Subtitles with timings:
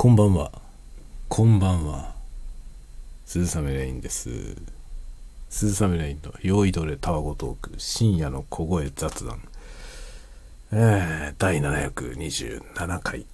[0.00, 0.52] こんばんは。
[1.28, 2.14] こんばんは。
[3.26, 4.30] 鈴雨レインです。
[5.50, 9.40] 鈴雨レインの用意どれタワゴトーク深夜の小声雑談。
[10.70, 13.26] えー、第727回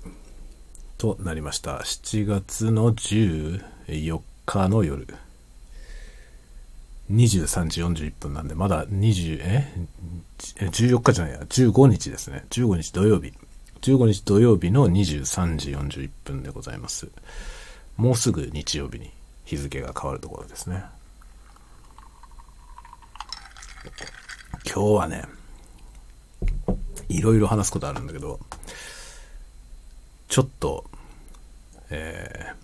[0.96, 1.80] となりました。
[1.80, 5.06] 7月の14日の夜。
[7.12, 9.70] 23時41分なんで、まだ20、え
[10.60, 12.46] ?14 日じゃないや、15日ですね。
[12.48, 13.34] 15日土曜日。
[13.84, 17.10] 15日土曜日の23時41分でございます。
[17.98, 19.10] もうすぐ日曜日に
[19.44, 20.84] 日付が変わるところですね。
[24.64, 25.24] 今日はね、
[27.10, 28.40] いろいろ話すことあるんだけど、
[30.28, 30.86] ちょっと、
[31.90, 32.54] えー、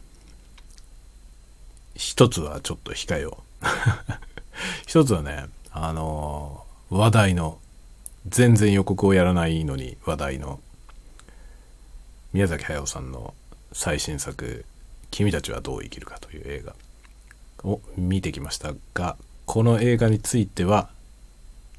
[1.95, 3.67] 一つはちょっと控えよう。
[4.89, 7.59] 一つはね、あのー話題の、
[8.27, 10.61] 全然予告をやらないのに話題の、
[12.33, 13.35] 宮崎駿さんの
[13.73, 14.65] 最新作
[15.11, 16.75] 「君たちはどう生きるか」という映画
[17.69, 20.89] を見てきましたがこの映画については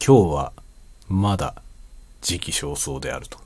[0.06, 0.54] 今日は
[1.08, 1.56] まだ
[2.22, 3.40] 時期尚早であると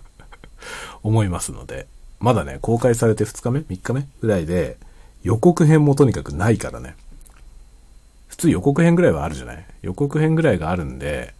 [1.02, 1.86] 思いますので
[2.20, 4.76] まだね公開されて2日目3日目ぐらいで
[5.22, 6.94] 予告編もとにかくないからね。
[8.28, 9.66] 普通予告編ぐらいはあるじゃない？
[9.82, 11.34] 予告編ぐらいがあるんで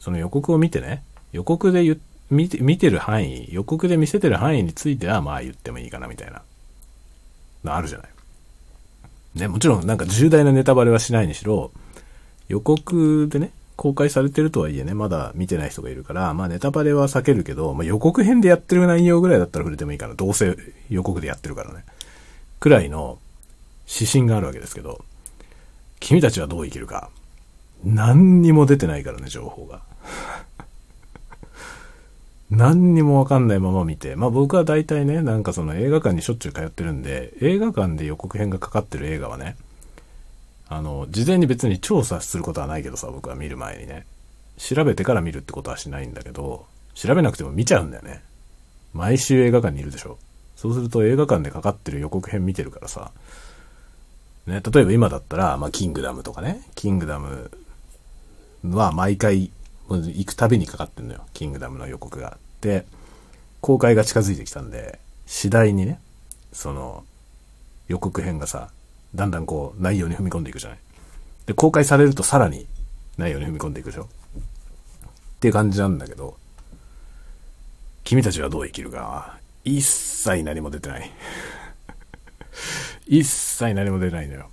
[0.00, 6.42] その予告を見てね予告で言って見て、見てる範囲、予告で見せてる範囲については、まあ言ってもいいかな、みたいな。
[7.62, 8.08] のあるじゃない。
[9.34, 11.70] ね、もちろんなんか重大なネタバレはしないにしろ、
[12.48, 20.14] 予告でね、公開されてるとはいえね、まだ見てない人がいるから、まあネタバレは避けるけど、まあ予告編でやってる内容ぐらいだったら触れてもいいかな。
[20.14, 20.56] どうせ
[20.88, 21.84] 予告でやってるからね。
[22.60, 23.18] くらいの
[23.88, 25.04] 指針があるわけですけど、
[26.00, 27.10] 君たちはどう生きるか。
[27.84, 29.82] 何にも出てないからね、情報が。
[32.54, 39.56] 何にもわかんないまま見て、まあ僕は大体ね、なんかその映画館にしょっちゅう通ってるんで、映画館で予告編がかかってる映画はね、
[40.68, 44.04] あの、事前に別に調査することはないけどさ、僕は見る前にね、
[44.58, 48.22] 調べてから見るってことはしないんだけど、調べなくても見ちゃうんだよね。
[48.92, 50.18] 毎週映画館にいるでしょ。
[50.56, 53.12] そうすると映画館でかかってる予告編見てるからさ、
[54.46, 57.50] ね、例えば今だったら、まあ、キングダムとかね、キングダム
[58.68, 59.50] は毎回、
[59.88, 61.24] 行くたびにかかってんのよ。
[61.32, 62.38] キングダムの予告が。
[62.62, 62.86] で、
[63.60, 66.00] 公開が近づいてきたんで、次第にね、
[66.52, 67.04] その、
[67.88, 68.70] 予告編がさ、
[69.14, 70.78] だんだんこう、内容に踏み込んでいくじゃない。
[71.46, 72.66] で、公開されるとさらに
[73.18, 74.04] 内容に踏み込んでいくでしょ。
[74.04, 74.08] っ
[75.40, 76.36] ていう感じなんだけど、
[78.04, 81.10] 君たちはどう生きるか、一切何も出てない。
[83.06, 84.50] 一切何も出ないのよ。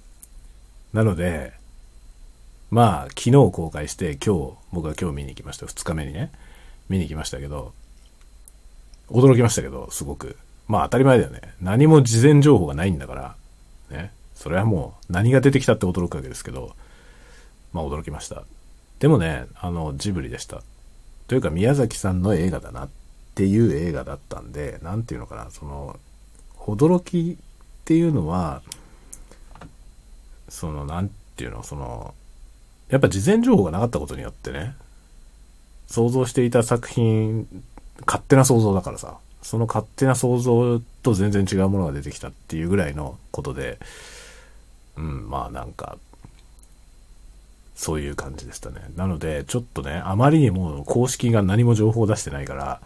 [0.94, 1.54] なので、
[2.72, 5.66] まあ、昨日公開して、今日、僕は今日見に行きました。
[5.66, 6.32] 2日目にね、
[6.90, 7.74] 見に行きましたけど、
[9.10, 10.38] 驚きましたけど、すごく。
[10.68, 11.42] まあ当たり前だよね。
[11.62, 13.36] 何も事前情報がないんだから、
[13.90, 14.12] ね。
[14.36, 16.76] それはもう何が出てきたって驚くわけですけど、
[17.74, 18.44] まあ驚きました。
[19.00, 20.62] でもね、あの、ジブリでした。
[21.28, 22.90] というか宮崎さんの映画だなっ
[23.36, 26.00] ていう映画だったんで、なんていうのかな、その、
[26.58, 27.46] 驚きっ
[27.86, 28.62] ていうのは、
[30.50, 32.14] その、なんていうの、その、
[32.90, 34.76] やっぱ事前情報がなかったことによってね、
[35.88, 37.48] 想像していた作品、
[38.06, 43.80] 勝手な想像だからさ、その勝手な想像と全然違うものが出てきたっていうぐらいのことで、
[44.98, 45.98] うん、まあなんか、
[47.76, 48.82] そういう感じでしたね。
[48.98, 52.82] なので、ちょっとね、あまりにも公式が何も情報を出してないから、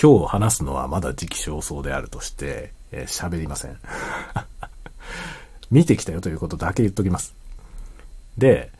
[0.00, 3.78] 今日話すのはまだ時期尚早であるとして、えー喋りません。
[5.70, 7.34] 見てきたよということだけ言っときます。
[8.38, 8.70] で、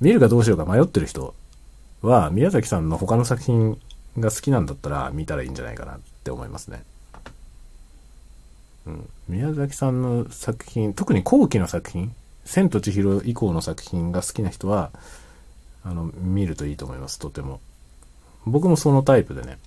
[0.00, 1.34] 見るかどうしようか迷ってる人
[2.02, 3.78] は、宮崎さんの他の作品
[4.18, 6.84] が好きなんだったら見たらいいんじゃないかなって思いますね。
[8.86, 9.08] うん。
[9.28, 12.14] 宮崎さんの作品、特に後期の作品、
[12.44, 14.90] 千と千尋以降の作品が好きな人は、
[15.84, 17.60] あの、見るといいと思います、とても。
[18.44, 19.58] 僕もそのタイプでね。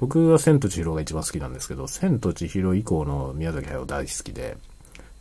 [0.00, 4.56] 僕は千と千尋が一番好きなんですけど、千と千尋以降の宮崎駿大好きで、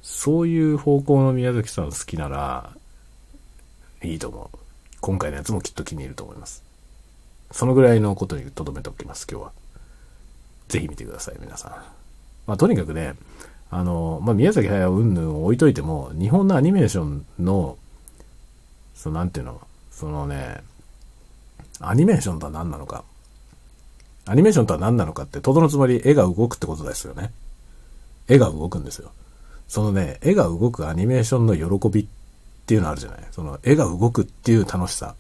[0.02, 2.72] そういう方向の宮崎さん好きなら、
[4.04, 4.58] いいと思う。
[5.02, 6.67] 今回のやつもきっと気に入ると思います。
[7.52, 9.52] そのぐらいのことに留めておきます、今日は。
[10.68, 11.72] ぜひ見てください、皆さん。
[12.46, 13.16] まあ、とにかくね、
[13.70, 17.78] あの、まあ、宮崎駿云々を置いといても、日本のアニメーションの、
[18.96, 19.62] その、なんていうの、
[19.92, 20.62] そのね、
[21.80, 23.04] アニメーションとは何なのか。
[24.26, 27.32] アニメーションとは何なのかって、とどのつまり絵が動くってことですよね。
[28.28, 29.12] 絵が動くんですよ。
[29.68, 32.06] そのね、絵が動くアニメーションの喜びっ
[32.66, 35.16] ていうのあるじゃないその絵が動くっていう楽しさ。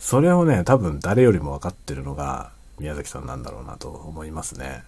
[0.00, 2.50] それをね、多分誰よりも分かってるのが
[2.80, 4.82] 宮崎さんなんだろうなと思いますね。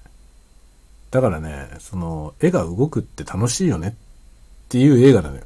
[1.11, 3.93] だからね、その、絵が動くって楽しいよねっ
[4.71, 5.43] ていう映画なのよ。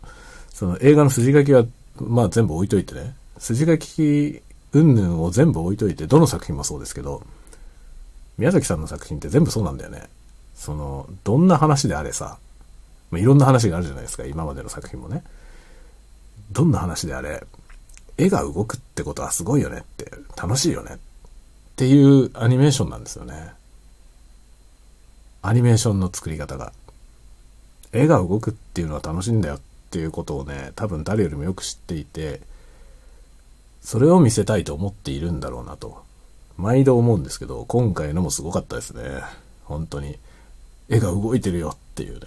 [0.50, 1.64] その映画の筋書きは、
[1.98, 3.16] まあ全部置いといてね。
[3.38, 4.40] 筋書き、
[4.72, 7.22] 云々を全部置いといて、どの作品もそうですけど、
[8.38, 10.04] 宮崎さんの作品って全部そうなんだよね。
[10.54, 12.38] その、どんな話であれさ、
[13.10, 15.24] まあ、いろんな話があるじゃないですか、今までの作品もね。
[16.52, 17.44] どんな話であれ、
[18.18, 20.98] 絵が動くってことはすごいよねって、楽しいよねっ
[21.76, 23.52] ていうアニメーションなんですよね。
[25.42, 26.72] アニメーションの作り方が。
[27.92, 29.60] 絵が動くっていうのは楽しいんだよっ
[29.90, 32.40] ていうことをね、多分誰よりもよく知っていて、
[33.80, 36.04] それを見せたいと思っているんだろうなと。
[36.56, 39.02] 毎度思うんですけど、今回のもすごかったですね。
[39.64, 40.18] 本当に。
[40.88, 42.26] 絵が動いてるよっていうね。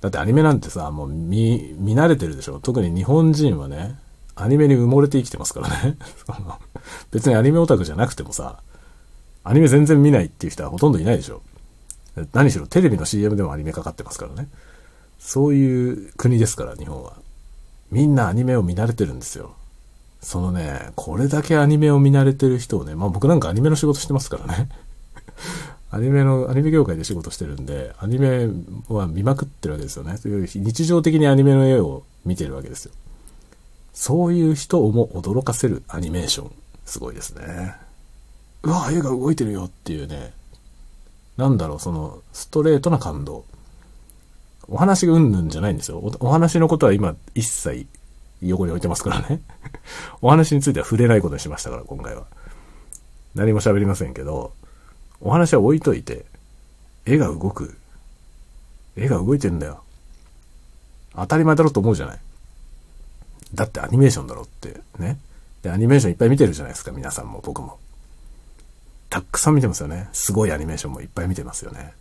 [0.00, 2.60] だってアニメなんてさ、もう見、見慣れてるでしょ。
[2.60, 3.98] 特に日本人はね、
[4.36, 5.96] アニメに埋もれて生きてますからね。
[7.10, 8.60] 別にアニメオタクじゃなくてもさ、
[9.42, 11.40] アニメ全然見ないっていう人はほとんどいないでしょ。
[12.32, 14.48] 何しろテレビの CM でもアニメかかってますからね。
[15.18, 17.14] そういう国ですから、日本は。
[17.90, 19.54] みんなアニメを見慣れてるんですよ。
[20.20, 24.68] そのね、これだけアニメを見慣れてる人をね、まあ僕なんかアニメの仕事してますからね。
[25.90, 28.48] アニメの、アニメ業界で仕事してるんで、アニメ
[28.88, 30.18] は見まくってるわけですよね。
[30.24, 32.92] 日常的にアニメの絵を見てるわけですよ。
[33.96, 36.52] そういう人をも驚かせるアニメーション。
[36.84, 37.74] すごいですね。
[38.62, 40.34] うわ、絵が動いてるよっていうね。
[41.38, 43.46] なんだろう、その、ストレートな感動。
[44.68, 45.98] お話がうんぬんじゃないんですよ。
[46.20, 47.86] お話のことは今一切
[48.42, 49.40] 横に置いてますからね。
[50.20, 52.26] お話については触れないことにしましたから、今回は。
[53.34, 54.52] 何も喋りませんけど、
[55.22, 56.26] お話は置いといて、
[57.06, 57.78] 絵が動く。
[58.94, 59.82] 絵が動いてんだよ。
[61.14, 62.18] 当たり前だろうと思うじゃない。
[63.54, 65.18] だってアニメーションだろってね。
[65.62, 67.78] で、アニメーションいっぱい見てるじゃないですか、皆さんも僕も。
[69.08, 70.08] たくさん見てますよね。
[70.12, 71.92] すごいアニメーションもいっぱい見てますよね。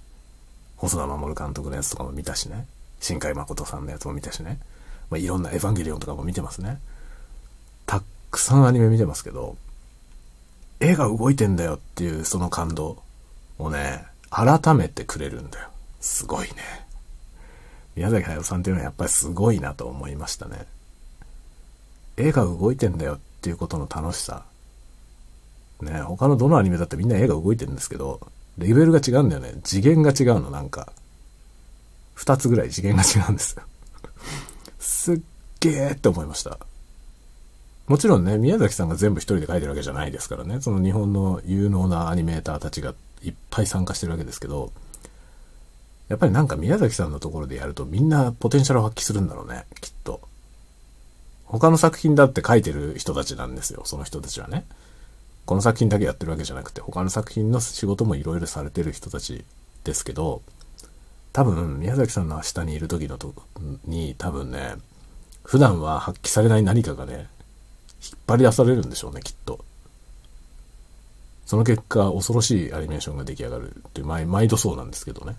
[0.78, 2.66] 細田守監督のやつとかも見たしね。
[3.00, 4.60] 新海誠さんのやつも見たしね。
[5.10, 6.80] まあ、いろんなエヴァンゲリオンとかも見てますね。
[7.86, 8.02] た
[8.32, 9.56] くさんアニメ見てますけど、
[10.80, 13.02] 絵が動いてんだよっていうその感動
[13.58, 15.70] をね、改めてくれるんだよ。
[16.02, 16.86] すごいね。
[17.96, 20.66] 宮崎駿さんっていうのはやっぱりすごいなと思いましたね。
[22.18, 24.44] 絵が動いてんだよっていうことの楽しさ。
[25.82, 28.20] ね、他のどのアニメだってみんな絵が動いてるんですけど、
[28.58, 29.56] レベルが違うんだよね。
[29.64, 30.92] 次元が違うの、なんか。
[32.14, 33.64] 二つぐらい次元が違うんですよ。
[34.80, 35.20] すっ
[35.60, 36.58] げーって思いました。
[37.88, 40.62] もちろんね、宮崎さんが全部一人で描いてるわけじゃないですからね。
[40.62, 44.72] その日本の有能なアニメーターたちがいっぱい参加してるわけですけど、
[46.08, 50.22] やっぱりなんか宮崎さんのところでやるとみんなポテンシャルを発揮するんだろうね、きっと。
[51.46, 54.66] 他の作品だって書いてる人たちなんですよ、その人たちはね。
[55.46, 59.46] この作品だけやってるわけじゃなくて、他の作品の仕事もいろいろされてる人たち
[59.84, 60.42] ですけど、
[61.34, 63.34] 多分、宮崎さんの下にいる時のと
[63.86, 64.76] に、多分ね、
[65.44, 67.28] 普段は発揮されない何かがね、
[68.02, 69.64] 引っ張り出されるんでしょうね、きっと。
[71.46, 75.36] その結果、恐ろしいアニメーションが出来上がるっていう毎、毎度そうなんですけどね。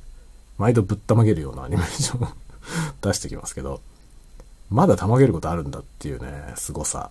[0.59, 2.31] 毎度ぶったまげるようなアニメーションを
[3.03, 3.81] 出してきますけど、
[4.71, 7.11] まだたまげることあるんだっていうね、凄さ。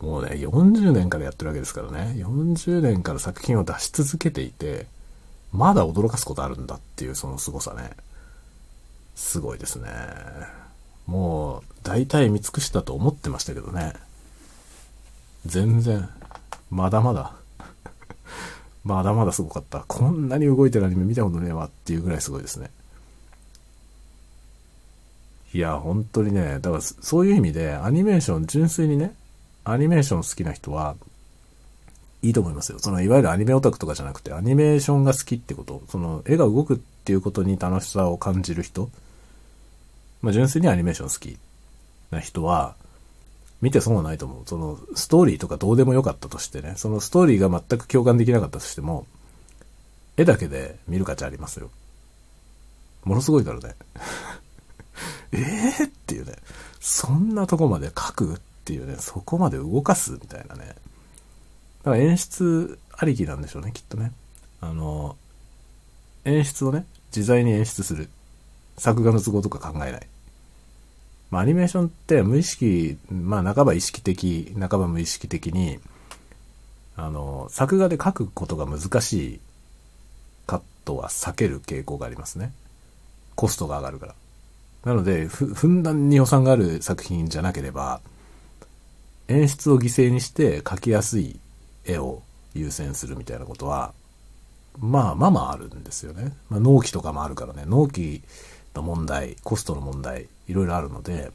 [0.00, 2.14] もうね、40年からやってるわけですからね。
[2.16, 4.86] 40年から作品を出し続けていて、
[5.52, 7.90] まだ驚かすことあるんだっていうその凄さね。
[9.14, 9.88] すごいですね。
[11.06, 13.92] もう、大体見尽くしたと思ってましたけどね。
[15.46, 16.08] 全然、
[16.70, 17.34] まだまだ
[18.84, 19.84] まだまだすごかった。
[19.86, 22.70] こんなに動いてるアニメ見たことねえわっていうぐらいすごいですね。
[25.54, 29.14] いや、本当にね、だからそういう意味でアニメーション純粋にね、
[29.64, 30.96] アニメーション好きな人は
[32.22, 32.78] いいと思いますよ。
[32.78, 38.88] そのいわゆるアニメオタクとかじゃなくてアニメーションが好きってこと、その絵が動くっていうことに楽しさを感じる人、
[40.22, 41.36] まあ純粋にアニメーション好き
[42.10, 42.74] な人は
[43.60, 44.42] 見て損はないと思う。
[44.46, 49.06] そのストーリーとかどうでもよかったとしてね、そのストーリーが全く共感できなかったとしても、
[50.16, 51.70] 絵だけで見る価値ありますよ。
[53.04, 53.74] ものすごいからね。
[55.32, 55.38] え
[55.80, 56.36] えっていうね、
[56.80, 60.66] そんなとこまで書くっていうね、そこまで動かすみたいなね。
[60.66, 60.76] だか
[61.90, 64.12] ら演出ありきなんでしょうね、きっとね。
[64.60, 65.16] あの、
[66.24, 68.08] 演出をね、自在に演出する。
[68.78, 70.06] 作画の都合とか考えない。
[71.30, 75.78] まあ、アニメーションって無意識、まあ、半ば意識的、半ば無意識的に、
[76.94, 79.40] あの、作画で書くことが難しい
[80.46, 82.52] カットは避ける傾向がありますね。
[83.34, 84.14] コストが上がるから。
[84.84, 88.00] なので、ふ、ふんだんに予算がある作品じゃなければ、
[89.28, 91.38] 演出を犠牲にして描きやすい
[91.84, 92.22] 絵を
[92.54, 93.94] 優先するみたいなことは、
[94.78, 96.32] まあまあまああるんですよね。
[96.48, 98.22] まあ、納期とかもあるからね、納期
[98.74, 101.30] の問題、コストの問題、いろいろあるので、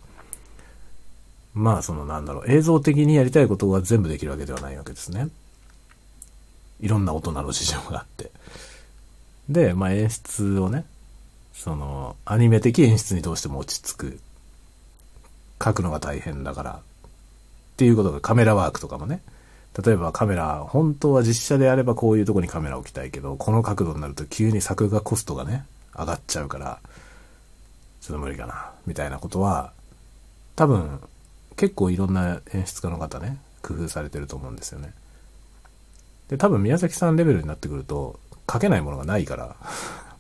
[1.54, 5.30] まあそのなんだろう、映像的にやりたいことが全部できるわけではないわけですね。
[6.80, 8.32] いろんな大人の事情があって。
[9.50, 10.86] で、まあ演出をね、
[11.58, 14.20] その、アニメ的演出にどうしても落ち着く。
[15.64, 16.72] 書くのが大変だから。
[16.74, 16.80] っ
[17.78, 19.22] ていうことがカメラワークとかもね。
[19.84, 26.80] 例えばカメラ、本当は実写であればこういうとこにカメラ置きたいけど、この角度になると急に作画コストがね、上がっちゃうから、
[28.02, 29.74] ちょっと無理かな、みたいなことは、
[30.56, 31.02] 多分、
[31.56, 34.94] 結構いろんな演出家の方ね、工夫されてると思うんですよね。
[36.30, 38.20] で、多分宮崎さんレベルになってくると、
[38.52, 39.56] 書けないものがないから、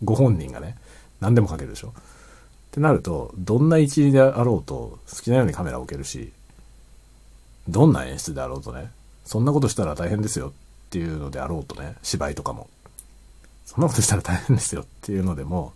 [0.04, 0.78] ご本人がね、
[1.20, 1.90] 何でも書けるでしょ。
[1.90, 1.92] っ
[2.72, 6.32] てなると、どんな一理であろうと、好きなようにカメラを置けるし、
[7.68, 8.92] どんな演出であろうとね、
[9.26, 10.52] そんなことしたら大変ですよっ
[10.90, 12.70] ていうのであろうとね、芝居とかも。
[13.66, 15.74] そんなことしたら大変ですよっていうのでも、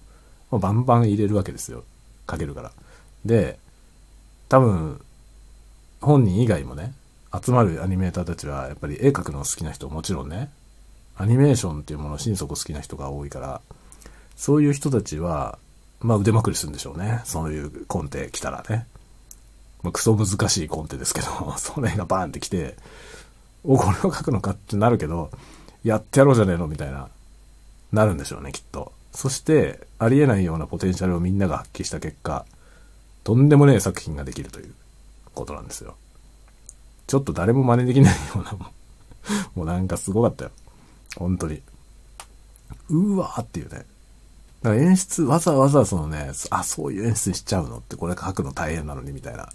[0.50, 1.84] もうバンバン入れるわけですよ。
[2.30, 2.72] 書けるから。
[3.26, 3.60] で、
[4.48, 5.02] 多分、
[6.00, 6.94] 本人以外もね、
[7.44, 10.50] 集まるアニメーターたちは、やっぱり絵描くの好きな人もちろんね、
[11.18, 13.62] アニメーションっていうものを心底好きな人が多いから、
[14.36, 15.58] そういう人たちは、
[16.00, 17.22] まあ腕まくりするんでしょうね。
[17.26, 18.88] そういうコンテ来たらね。
[19.84, 22.76] まあ、クソ難しいコンテですけど、 それがバーンって来て、
[23.64, 25.32] お、これを書くのかってなるけど、
[25.84, 27.10] やってやろうじゃねえのみたいな、
[27.92, 28.92] なるんでしょうね、きっと。
[29.14, 32.46] そして、ありえないようなポテンシャルをみんなが発揮した結果、
[33.24, 34.74] とんでもねえ作品ができるという
[35.34, 35.96] ことなんですよ。
[37.08, 38.68] ちょっと誰も真似できないようなも
[39.56, 40.52] う、 もうなんかすごかったよ。
[41.18, 41.62] 本当に。
[42.90, 43.86] うわーっていうね。
[44.64, 49.50] だから演出、わざわざそのね、あ、そういう演出しちゃうのって、これ書くの大変なのにみたいな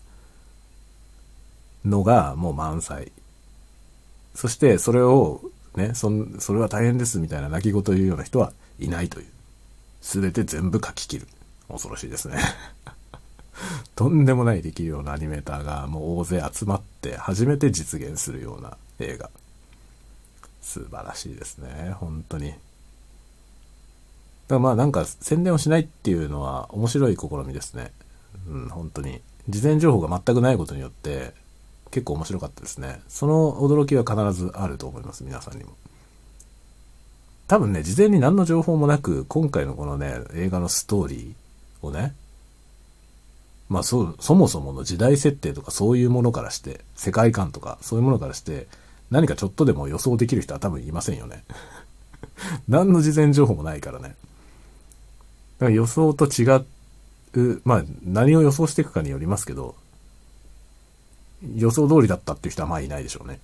[1.85, 3.13] のがもう満載。
[4.35, 5.41] そしてそれを
[5.77, 6.11] ね、そ、
[6.41, 9.27] それは大変ですみたいな泣き言を言うような人はいないという。
[10.01, 11.29] すべて全部書き切る。
[11.69, 12.39] 恐ろしいですね
[13.97, 19.31] とんでもないできるようなアニメーターがもう大勢集まって初めて実現するような映画。
[20.63, 21.95] 素晴らしいですね。
[21.99, 22.55] 本当に。
[24.49, 27.93] だからまあなんか宣伝をしないっていうのは面白い試みですね。
[28.49, 29.21] うん、本当に。
[29.49, 31.33] 事前情報が全くないことによって
[31.91, 33.01] 結構面白かったですね。
[33.09, 35.71] その驚きは必ずあると思います、皆さんにも。
[37.49, 42.15] 多分ね、事前に何の情報もなく、今回のこのね、映画のストーリーをね、
[43.69, 48.67] まあそ、そもそもの時代設定とかそういうものからして、世界観とかそういうものからして、
[49.11, 51.45] 何かちょっとでも予想できる人は多分いませんよね。
[52.69, 54.17] 何の事前情報もないからね。
[55.59, 59.75] だから予想と違う、まあ何を予想していくかによりますけど、
[61.55, 63.39] 予想通りだったっていう人はまあいないでしょうね。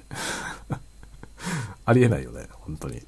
[1.85, 3.03] ありえないよね、本当に。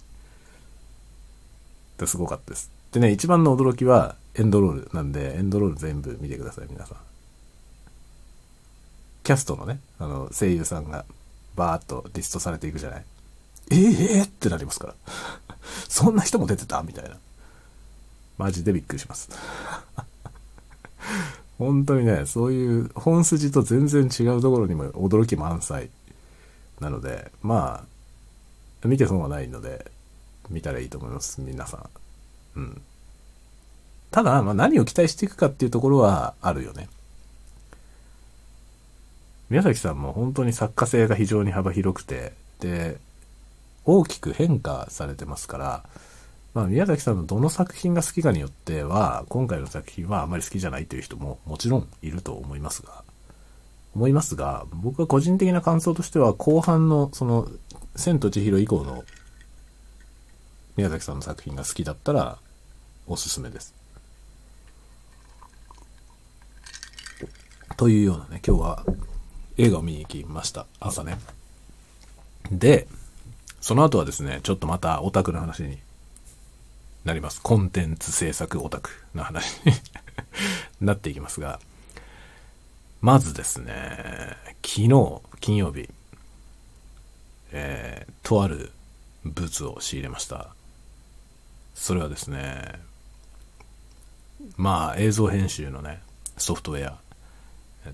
[2.06, 2.70] すごかったです。
[2.92, 6.98] でね、一番の驚きはエンドロールなんで、エンドロール全部見てください、皆さん。
[9.22, 11.04] キャストのね、あの、声優さんが
[11.56, 13.04] バーっとリストされていくじゃない
[13.70, 14.94] ええー、ってなりますから。
[15.88, 16.82] そんな人も出てた？
[16.82, 17.16] みたいな。
[18.38, 19.30] マジでびっくりします。
[21.58, 25.88] 本当にね、そういう本筋と全然違うところにも驚き満載
[26.80, 27.84] なので、ま
[28.84, 29.90] あ、見て損はないので、
[30.50, 31.76] 見たらいいと思います、皆さ
[32.56, 32.58] ん。
[32.58, 32.82] うん。
[34.10, 36.88] ただ、まあ、何を期待していくかっていうところはあるよね。
[39.50, 42.98] 宮崎さんも本当に作家性が非常に幅広くて、で、
[43.84, 45.84] 大きく変化されてますから、
[46.54, 53.02] まあ、宮崎さんのどの作品が好きかによっては、今回の作品はあまり好きじゃないという人ももちろんいると思いますが、
[53.96, 57.48] 思いますが、僕は個人的な感想としては、後半の、その、
[57.96, 59.04] 千と千尋以降の
[60.76, 62.38] 宮崎さんの作品が好きだったら、
[63.08, 63.74] おすすめです。
[67.76, 68.84] というようなね、今日は
[69.56, 70.66] 映画を見に行きました。
[70.78, 71.18] 朝ね。
[72.52, 72.86] で、
[73.60, 75.78] その後はですね、ちょっとまたオタクの話に
[77.04, 77.42] なります。
[77.42, 79.72] コンテンツ制作オタクの話に
[80.80, 81.60] なっていきますが、
[83.02, 85.88] まずですね、昨日、金曜日、
[87.52, 88.72] えー、とある
[89.24, 90.48] ブツを仕入れました。
[91.74, 92.80] それはですね、
[94.56, 96.00] まあ映像編集のね、
[96.38, 96.98] ソフトウェア、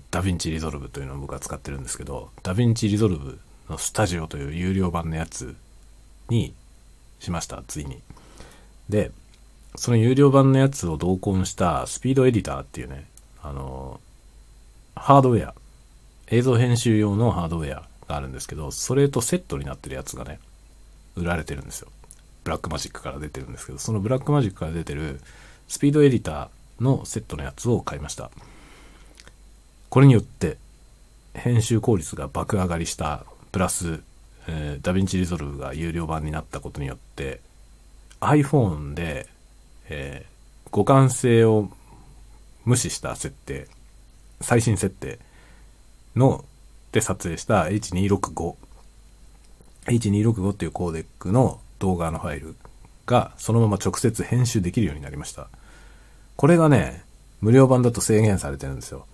[0.09, 3.39] DaVinci Resolve というのを僕は使ってるんですけど、 DaVinci Resolve
[3.69, 5.55] のスタジオという有料版のやつ
[6.29, 6.53] に
[7.19, 8.01] しました、ついに。
[8.91, 9.11] で、
[9.75, 13.05] その有料版のやつを同梱した Speed Editor っていうね、
[13.41, 13.99] あの、
[14.95, 15.55] ハードウェア、
[16.27, 20.39] 映像編集用のハードウェアがあるんですけど、それとセットになってるやつがね、
[21.15, 21.87] 売られてるんですよ。
[22.43, 25.21] Blackmagic から出てるんですけど、その Blackmagic から出てる
[25.69, 28.29] Speed Editor のセットのやつを買いました。
[29.89, 30.57] これによって
[31.33, 34.01] 編集効率が爆上がりしたプラス、
[34.47, 37.39] えー、 DaVinci Resolve が有料版になったことによって
[38.21, 39.27] iPhone で、
[39.89, 41.69] えー、互換性を
[42.63, 43.67] 無視した設定
[44.39, 45.19] 最新設定
[46.15, 46.45] の
[46.91, 48.55] で撮影した H265
[49.85, 52.55] H265 っていうコーデックの動画のファイル
[53.05, 55.47] がそのまま直接編集できるようになりました。
[56.35, 57.03] これがね
[57.41, 59.05] 無料版だと制限されてるんですよ。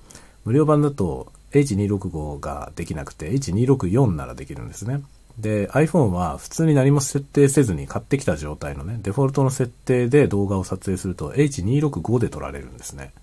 [0.43, 5.01] 無料版だと H265 ができなくて H264 ならできるんですね。
[5.37, 13.13] で、iPhone は普通に何も設定せずに買ってきた状態のね、デフォルトの設定で動画を撮影すると H265 で撮られるんですね。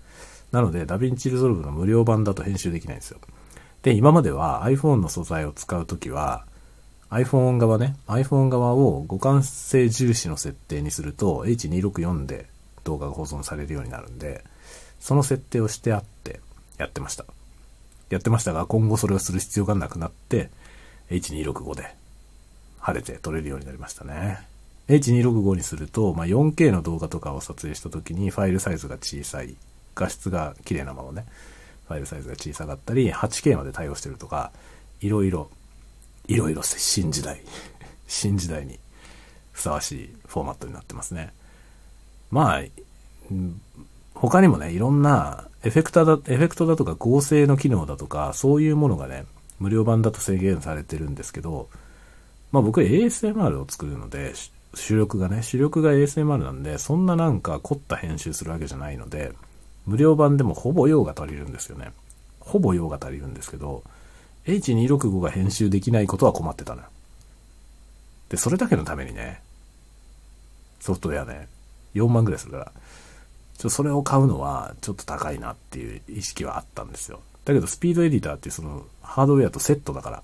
[0.51, 3.19] なので、 DaVinci Resolve の無料版だと編集できないんですよ。
[3.83, 6.45] で、今までは iPhone の素材を使うときは、
[7.09, 12.47] iPhone 側ね、iPhone 側を互換性重視の設定にすると H264 で
[12.83, 14.43] 動画が保存されるようになるんで、
[14.99, 16.39] その設定をしてあって
[16.77, 17.25] やってました。
[18.09, 20.49] やってましたが、今後それをする必要がなくなって、
[21.09, 21.93] H265 で
[22.85, 24.37] 晴れて撮れるようになりましたね。
[24.89, 29.55] H265 にすると、まあ、4K の動画とかを撮影した時にファイルサイズが小さい、
[29.95, 31.25] 画質が綺麗なままね、
[31.87, 34.51] ファイルサイズが小さかったり、8K まで対応してるとか、
[35.01, 35.49] いろいろ、
[36.27, 37.41] いろいろ新時代、
[38.07, 38.77] 新時代に
[39.51, 41.33] ふさわしいフォーマットになってますね。
[42.29, 42.63] まあ、
[44.13, 49.25] 他にもね、いろんなエフェクターだ、エフェクトだとか合成の機能だとか、そういうものがね、
[49.59, 51.67] 無料版だと制限されてるんですけど、
[52.55, 54.33] まあ僕 ASMR を作るので、
[54.75, 59.33] 主力がね、主力が ASMR なんで、そんななんか凝った編集するわけじゃないので、
[59.85, 61.91] 無料版でもほぼ用が足りるんですよね。
[62.39, 63.83] ほぼ用が足りるんですけど、
[64.45, 66.87] H265 が編集できないことは困ってたのよ。
[68.29, 69.41] で、それだけのためにね、
[70.79, 71.49] ソフトウェアね、
[71.93, 72.71] 4万ぐらいするから、
[73.57, 77.19] ちょそれを買うのはちょっと高いなっていう意識はあったんですよ。
[77.43, 80.23] だけどスピードエディターってそのハードウェアとセットだから、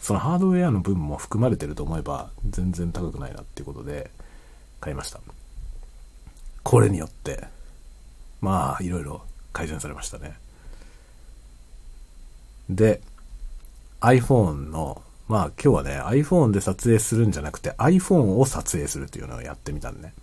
[0.00, 4.10] そのハードウェアの分も含まれてると思えば全然高くないなっていうことで
[4.80, 5.20] 買いました。
[6.62, 7.44] これによって、
[8.40, 10.34] まあいろいろ改善されましたね。
[12.68, 13.00] で、
[14.00, 20.14] iPhone の、まあ今日はね、iPhone で撮影するんじゃなくて iPhone を撮影するっていうのをやってみたんでね。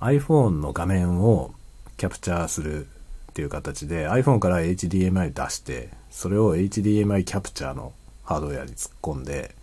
[0.00, 1.52] iPhone の画面を
[1.98, 7.92] キャプチャーするっていう形で iPhone から HDMI 出してそれを HDMI キャプチャーの
[8.30, 9.56] ハードウェアに突っ込んで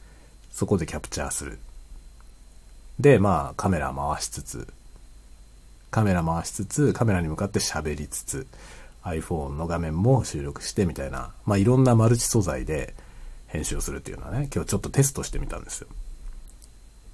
[0.52, 1.58] そこでキャプチャーする。
[3.00, 4.68] でまあカメラ回しつつ
[5.90, 8.46] カメラ回しつつカメラに向かって喋りつつ
[9.04, 12.94] iPhone の画面も収録してみたいなまあいろんなマルチ素材で
[13.48, 15.88] 編集をするっていうのはね今日ちょっとテストしてみたんですよ。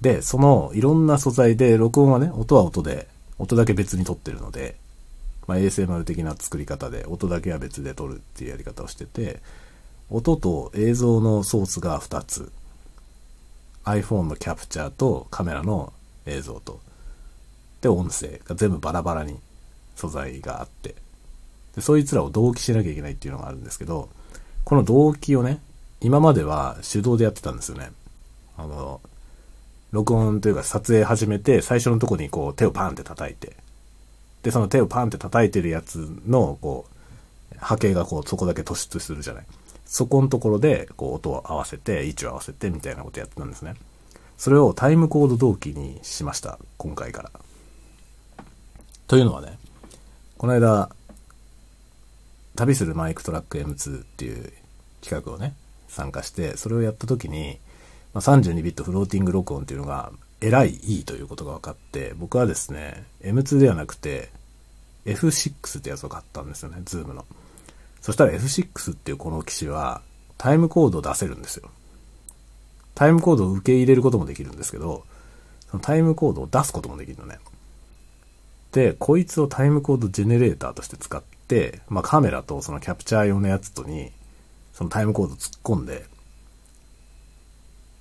[0.00, 3.06] でそのいろんな素材で録音はね音は音で
[3.38, 4.74] 音だけ別に撮ってるので
[5.46, 9.40] まあ、ASMR 的な作り方で音だけは別で撮るっていうやり方をしてて
[10.10, 12.52] 音と映像のソースが2つ。
[13.84, 15.92] iPhone のキャプチャーとカメラの
[16.26, 16.80] 映像と。
[17.80, 19.36] で音声が全部バラバラに
[19.96, 20.94] 素材があって。
[21.74, 24.08] でそいつらを同期しなきゃいけないっていうのがあるんですけど
[24.64, 25.60] この同期をね
[26.00, 27.90] 今までは手動でやってたんですよね。
[28.56, 29.00] あの
[29.90, 33.56] 録音というか撮影始めて最初のとこにこう手をパンって叩いて。
[34.44, 36.84] で、その手をパンって叩いてるやつの、こ
[37.50, 39.46] う、波形がこう、そこだけ突出するじゃない。
[39.86, 43.74] そこのところで、こう、音を合わせて、位置を合わせて、みたいなことやってたんですね。
[44.36, 46.58] それをタイムコード同期にしました。
[46.76, 47.30] 今回から。
[49.06, 49.58] というのはね、
[50.38, 50.90] この間、
[52.56, 54.52] 旅するマイクトラック M2 っていう
[55.00, 55.54] 企画をね、
[55.88, 57.58] 参加して、それをやった時に、
[58.12, 64.30] まあ、32ビットフローティング録音っていうのがえらいいいということが分かって、僕はですね、M2 ではなくて、
[65.06, 67.24] F6 ってやつを買ったんですよね、 Zoom の。
[68.04, 70.02] そしたら F6 っていうこの機種は、
[70.36, 71.70] タイムコードを出せるんですよ。
[72.94, 75.06] タイムコードを受け入れることもできるんですけど、
[75.70, 77.38] そのタイムコードを出すこともできるのね。
[78.72, 84.12] で、こいつをタイムコードジェネレーターとして使って、まあ、カメラとそのキャプチャー用のやつとに、
[84.74, 86.04] そのタイムコード突っ込んで、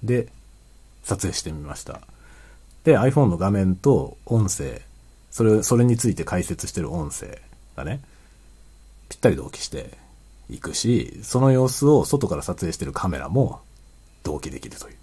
[0.03, 0.27] で、
[1.03, 2.01] 撮影してみました。
[2.83, 4.81] で、iPhone の画面と音声、
[5.31, 7.39] それ、それについて解説してる音声
[7.77, 8.01] がね、
[9.13, 9.97] ぴったり同期して
[10.49, 13.61] いくし、その様子を外から撮影してるカメラも
[14.23, 14.95] 同期できるという。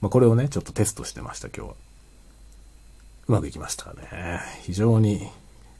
[0.00, 1.74] まあ、これをね、ちょっとテストしてました、今日は。
[3.26, 4.40] うまくいきましたね。
[4.62, 5.28] 非常に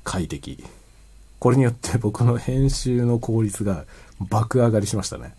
[0.05, 0.63] 快適。
[1.39, 3.85] これによって僕の編集の効率が
[4.21, 5.35] 爆上がりしましたね。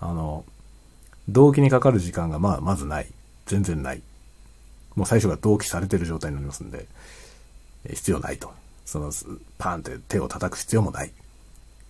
[0.00, 0.44] あの、
[1.28, 3.06] 同期にかかる時間がまあ、まずない。
[3.46, 4.02] 全然ない。
[4.96, 6.86] もう最初から同期されてる状態になりますんで、
[7.88, 8.52] 必要ないと。
[8.84, 9.12] その、
[9.58, 11.12] パンって手を叩く必要もない。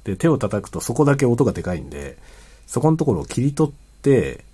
[0.05, 2.19] で、手を叩くとそこだけ音がでかいんで、
[2.67, 4.45] そこのところを切り取って、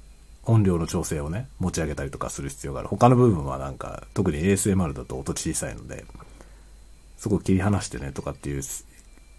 [0.44, 2.88] 音量の調整をね、持ち上げたりとかする必要がある。
[2.88, 6.05] 他の部分はなんか、特に ASMR だと音小さいので、
[7.18, 8.62] そこを切り離してねとかっていう、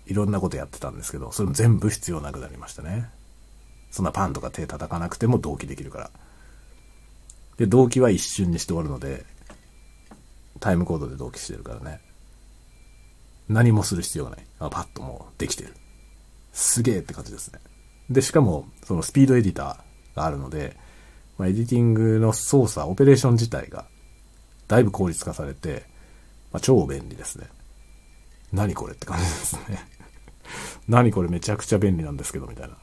[0.06, 3.10] いろんなことやってたんですけど、それも全部必要なくなりましたね。
[3.90, 6.12] そんなパンとか手叩かなくても同期できるから。
[7.58, 9.26] で、同期は一瞬にして終わるので、
[10.60, 12.00] タイムコードで同期してるからね。
[13.52, 14.46] 何もする必要がない。
[14.60, 15.76] あパッともうできてる。
[16.54, 17.60] すげえって感じですね。
[18.10, 20.78] で、しかも、そのスピードエディターがあるので、
[21.38, 23.86] まあ、エディティングの操作、オペレーション自体が、
[24.68, 25.86] だいぶ効率化されて、
[26.52, 27.48] まあ、超便利ですね。
[28.54, 29.86] 何これって感じですね。
[30.88, 32.78] 何これめちゃくちゃ便利なんですけど、みたいな。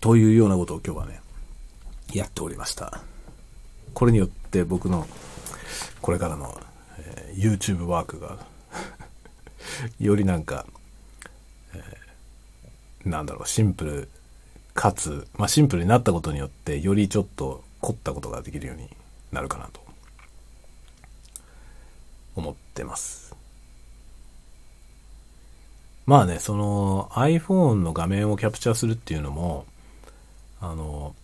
[0.00, 1.20] というようなことを今日はね、
[2.12, 3.00] やっておりました。
[3.94, 5.06] これによって僕の
[6.00, 6.60] これからの、
[6.98, 8.38] えー、YouTube ワークが
[10.00, 10.66] よりなんか、
[11.74, 14.08] えー、なんだろう、シンプル
[14.74, 18.88] かつ、まあ、シンプルになったことによってよりちょっと凝ったことができるように
[19.30, 19.80] なるかなと
[22.34, 23.34] 思ってます。
[26.06, 29.66] まあね、その iPhone の画面をキャプチャーするっていうのも、
[30.60, 31.14] あの、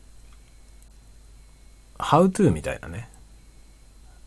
[1.98, 3.08] How to みたいなね、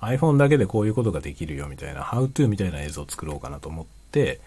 [0.01, 4.41] iPhone だけでこういうことができるよみたいな、How to みたいな映像を作ろうかなと思って、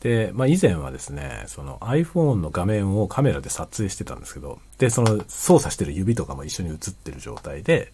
[0.00, 7.92] で、まあ以前はですね、その iPhone の画面をカメラで撮影してたんですけど、で、その操作してる指とかも一緒に映ってる状態で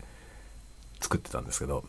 [1.00, 1.84] 作ってたんですけど、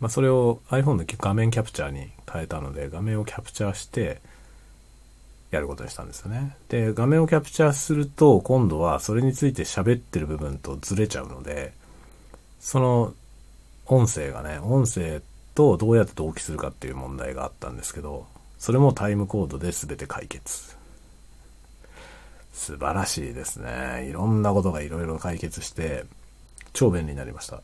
[0.00, 4.20] まあそれを iPhone の画面キャプチャーに変えたので、画面をキャプチャーして、
[5.50, 6.56] やることにしたんですよね。
[6.68, 11.72] で、画面をキャプチャーすると、今度はそれについて喋ってる部分とずれちゃうので、
[12.64, 13.12] その
[13.84, 15.20] 音声がね、音声
[15.54, 18.26] とどうやって同期するかっていう問題があったんですけど、
[18.58, 20.74] それもタイムコードで全て解決。
[22.54, 24.06] 素晴らしいですね。
[24.08, 26.06] いろんなことがいろいろ解決して、
[26.72, 27.60] 超便利になりました。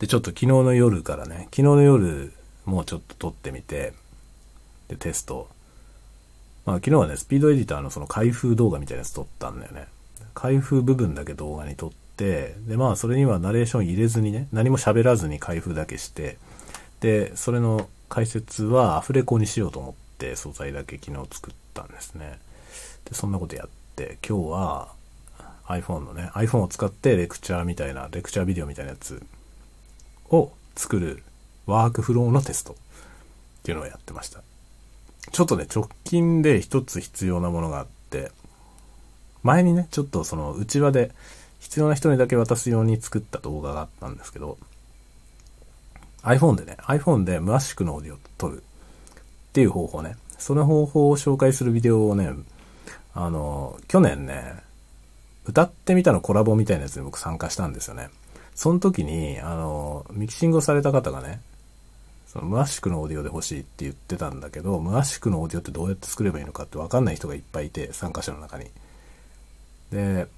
[0.00, 2.32] で、ちょっと昨日の夜からね、昨日の夜
[2.64, 3.94] もうちょっと撮ってみて、
[4.88, 5.48] で、テスト。
[6.66, 9.86] まあ昨日はね、スピードエディターのその開封動画みたいなやつ撮ったんだよね。
[10.34, 16.36] 開封部分だけ動画に撮っ、で、まあ、それにはナレーション入れずにね、何も喋らずに開封だけして、
[17.00, 22.38] で、それの解説はアフレコにしようと思って素材だけ昨日作ったんですね。
[23.06, 24.88] で、そんなことやって、今日は
[25.66, 29.22] iPhone のね、iPhone を使ってレクチャーみたいな、レクチャービデオみたいなやつ
[30.28, 31.22] を作る
[31.64, 32.76] ワークフローのテストっ
[33.62, 34.42] ていうのをやってました。
[35.32, 38.30] ちょっとね、直近で一つ必要なものがあって、
[39.42, 41.12] 前にね、ちょっとその内輪で
[41.60, 44.58] 必要な人にだけ渡すように作った動画があったんですけど、
[46.22, 50.16] iPhone でね、iPhone で無圧縮のオーディオを撮るっていう方法ね。
[50.38, 52.32] その方法を紹介するビデオをね、
[53.14, 54.54] あの、去年ね、
[55.44, 58.08] 歌ってみたのコラボみたいなやつに僕参加したんですよね。
[58.54, 61.40] その時に、あの、ミキシングをされた方がね、
[62.26, 68.66] その無圧縮のオーディオで欲しいって言ってたんだけど、無圧縮のオーディオってどうやって作ればいいのかってわかんない人がいっぱいいて、参加者の中に。
[69.90, 70.28] で、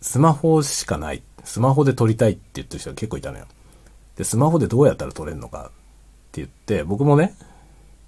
[0.00, 1.22] スマホしかない。
[1.44, 3.46] スマホで撮りたいって言ってる人が結構いたのよ。
[4.16, 5.70] で、スマホでどうやったら撮れるのかっ
[6.32, 7.34] て言って、僕もね、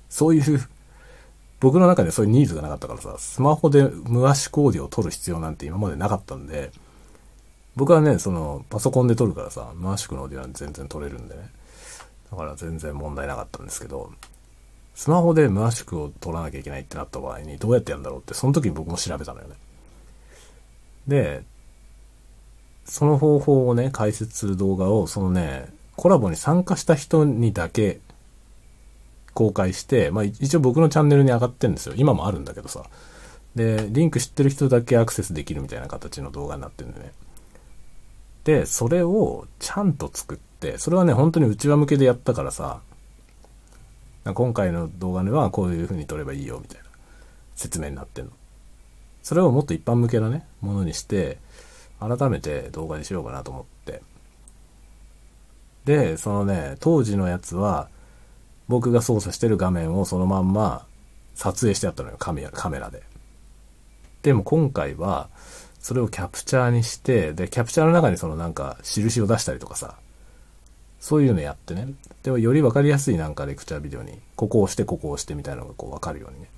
[0.08, 0.68] そういう、
[1.60, 6.70] 僕の中でそういうニーズがなかったからさ、スマホで無圧縮オーディを撮る必要なんて今までなかったんで、
[7.76, 11.50] 僕はね、その、パソコンで撮るからさ、無圧縮のオーディオなんて全然撮れるんでね。
[12.30, 14.12] だから全然問題なかったんですけど、
[14.94, 19.54] スマホで無圧縮を撮らなきゃいけないってなった場合にどうやってやるんだろうって、その時に僕も調べたのよね。
[21.06, 21.44] で、
[22.88, 28.00] その方法をね、解説する動画を、そのね、コラボに参加した人にだけ
[29.34, 31.94] 公開して、まあ一応僕のチャンネルに上がってるんですよ。
[31.96, 32.84] 今もあるんだけどさ。
[33.54, 37.12] で、リンク知ってる人だけアクセスできるみたいな形の動画になってるんでね。
[38.44, 42.80] で、それをちゃんと作って、それはね、本当に内輪向けでやったからさ、
[44.24, 46.84] 今回の動画ではこういう風に撮ればいいよみたいな
[47.54, 48.30] 説明になってんの。
[49.22, 51.38] それをもっと一般向けなね、ものにして、
[52.00, 54.02] 改めて動画にしようかなと思って。
[55.84, 57.88] で、そのね、当時のやつは、
[58.68, 60.86] 僕が操作してる画面をそのまんま
[61.34, 63.02] 撮影してあったのよ、カメラ、カメラで。
[64.22, 65.30] でも今回は、
[65.80, 69.96] それをキャプチャーにして、で、キャプチャーの中にそのなんか、印を出したりとかさ、
[71.00, 71.94] そういうのやってね。
[72.22, 76.50] でもより分かりやすいなんかレクチャービデオに、ここを押して、ここを押してみたいなのがこう分かるようにね。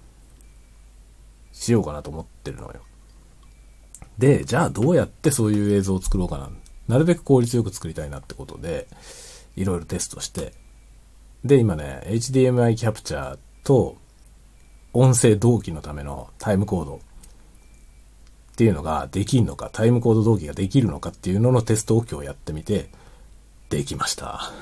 [1.52, 2.80] しようかなと思ってるのよ。
[4.20, 6.50] で、じゃあどうやってそういう映像を作ろうかな。
[6.88, 8.86] なるべく効率よく作りたいなってことで、
[9.56, 10.52] いろいろテストして、
[11.42, 13.96] で、今ね、HDMI キャプチャーと
[14.92, 16.98] 音声同期のためのタイムコードっ
[18.56, 22.90] ていうのができんのか、タイムコード同期ができるのかっていうののテストを今日やってみて、
[23.70, 24.52] できました。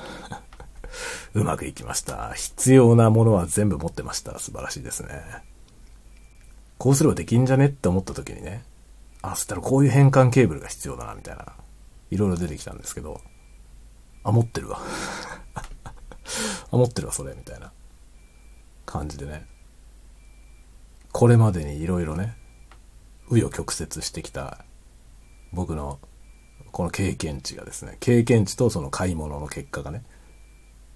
[1.33, 2.31] うまくいきました。
[2.31, 4.39] 必要なものは全部持ってました。
[4.39, 5.43] 素晴らしいですね。
[6.77, 8.63] こうすればできんじゃねって思った時にね、
[9.21, 11.45] あ、そしたらこういう変換ケーブルが必要だな、みたいな。
[12.11, 13.21] いろいろ出てきたんですけど、
[14.23, 14.79] あ、持ってるわ。
[16.71, 17.71] あ、持ってるわ、それ、みたいな
[18.85, 19.47] 感じでね。
[21.11, 22.37] これまでにいろいろね、
[23.29, 24.65] 紆余曲折してきた
[25.51, 25.99] 僕の
[26.71, 30.03] この経験値がですね、経験値とその買い物の結果がね、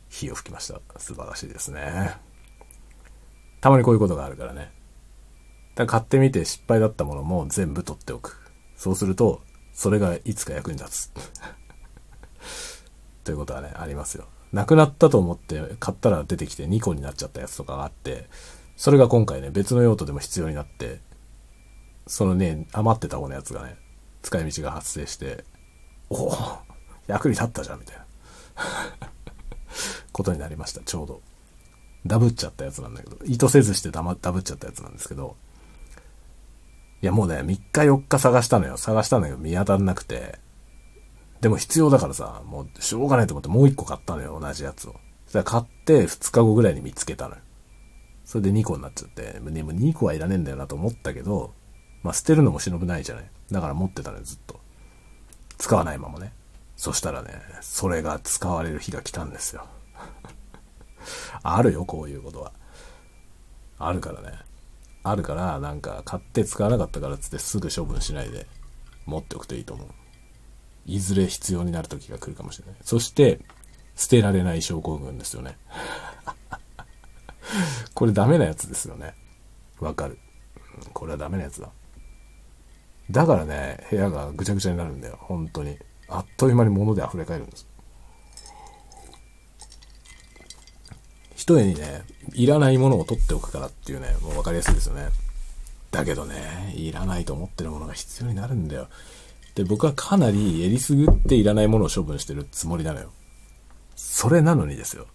[0.09, 0.79] 火を吹きました。
[0.99, 2.15] 素晴らしいですね。
[3.61, 4.71] たまにこういうことがあるからね。
[5.75, 8.39] だ買ってみて失敗だったものも全部取っておく。
[8.75, 9.41] そうすると、
[9.73, 11.11] それがいつか役に立つ。
[13.23, 14.25] ということはね、ありますよ。
[14.51, 18.29] なくなったと思って買ったら出てきて2個になっちゃったやつとかがあって、
[18.75, 21.01] それが今回ね、別の用途でも必要になって、
[22.05, 23.77] そのね、余ってた方のやつがね、
[24.21, 25.43] 使い道が発生して、
[26.09, 26.33] おお
[27.07, 28.05] 役に立ったじゃん、みたいな
[30.11, 31.21] ことになりました、ちょうど。
[32.05, 35.37] ダブっちゃったやつなんだけど、意図せずしてダダブっちゃったやつなんですけど、
[37.03, 38.77] いやもうね、3日4日探したのよ。
[38.77, 40.39] 探したんだけど見当たんなくて。
[41.41, 44.93] でも必要だからさ、もうしょうがないと思ってもう1個買ったのよ、同じやつを。
[45.25, 47.41] そしたら買って2日後ぐらいに見つけたのよ。
[48.23, 51.53] それで2個になっちゃって、でも2個はいらねえんだよなと思ったけど、
[52.03, 53.25] まあ捨てるのも忍ぶないじゃない。
[53.51, 54.61] だから持ってたのよ、ずっと。
[55.57, 56.31] 使わないままね。
[56.77, 59.67] そしたらね、それが使われる日が来たんですよ。
[61.43, 62.53] あるよ、こういうことは。
[63.77, 64.52] あるからね。
[65.03, 68.47] あるから、なんか買って使わなかったからっつってすぐ処分しないで
[69.05, 69.87] 持っておくといいと思う。
[70.85, 72.75] いずれ必要になる時が来るかもしれない。
[72.81, 73.39] そして、
[73.95, 75.57] 捨てられない症候群ですよね。
[77.93, 79.13] これダメなやつですよね。
[79.79, 80.17] わかる。
[80.93, 81.69] これはダメなやつだ。
[83.11, 85.17] だからね、部屋がぐちゃぐちゃになるんだよ。
[85.19, 85.77] 本当に。
[86.07, 87.67] あっという間に物で溢れ返るんです。
[91.43, 92.03] 一重にね、
[92.35, 95.09] いらないものを取っておくからっていうね、もう分かりやすいですよね。
[95.91, 98.87] だけどね、いらないと思ってるものが必要になるんだよ。
[99.53, 103.11] で、僕はかなりえりすぐっていらないものを処分してるつもりなのよ。
[103.97, 105.07] それなのにですよ。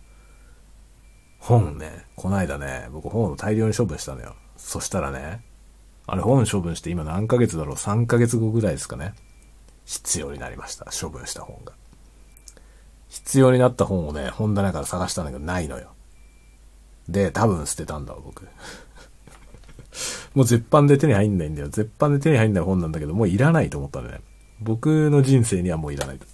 [1.38, 4.36] 本ね、こないだね、僕本を大量に処分したのよ。
[4.58, 5.40] そしたらね、
[6.06, 9.14] あれ本処分して今何ヶ月だろう ?3 ヶ月後ぐらいですかね。
[9.86, 10.88] 必要になりました。
[10.92, 11.72] 処分した本が。
[13.08, 15.94] 必要になった本をね、本棚から探したんだけどないのよ。
[17.08, 18.46] で、多分捨てたんだわ、僕。
[20.34, 21.68] もう絶版で手に入んないんだよ。
[21.68, 24.20] 絶版で手に入んない本なんだけど、もういらないと思ったんでね。
[24.60, 26.26] 僕の人生にはもういらないと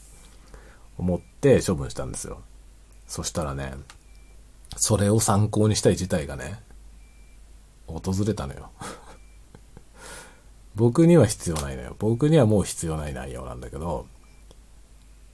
[0.99, 2.41] 思って処分したんですよ。
[3.07, 3.75] そしたらね、
[4.77, 6.61] それを参考にしたい事態がね、
[7.87, 8.71] 訪れたのよ。
[10.75, 11.95] 僕には必要ないのよ。
[11.99, 14.07] 僕にはもう必要ない内容なんだけど、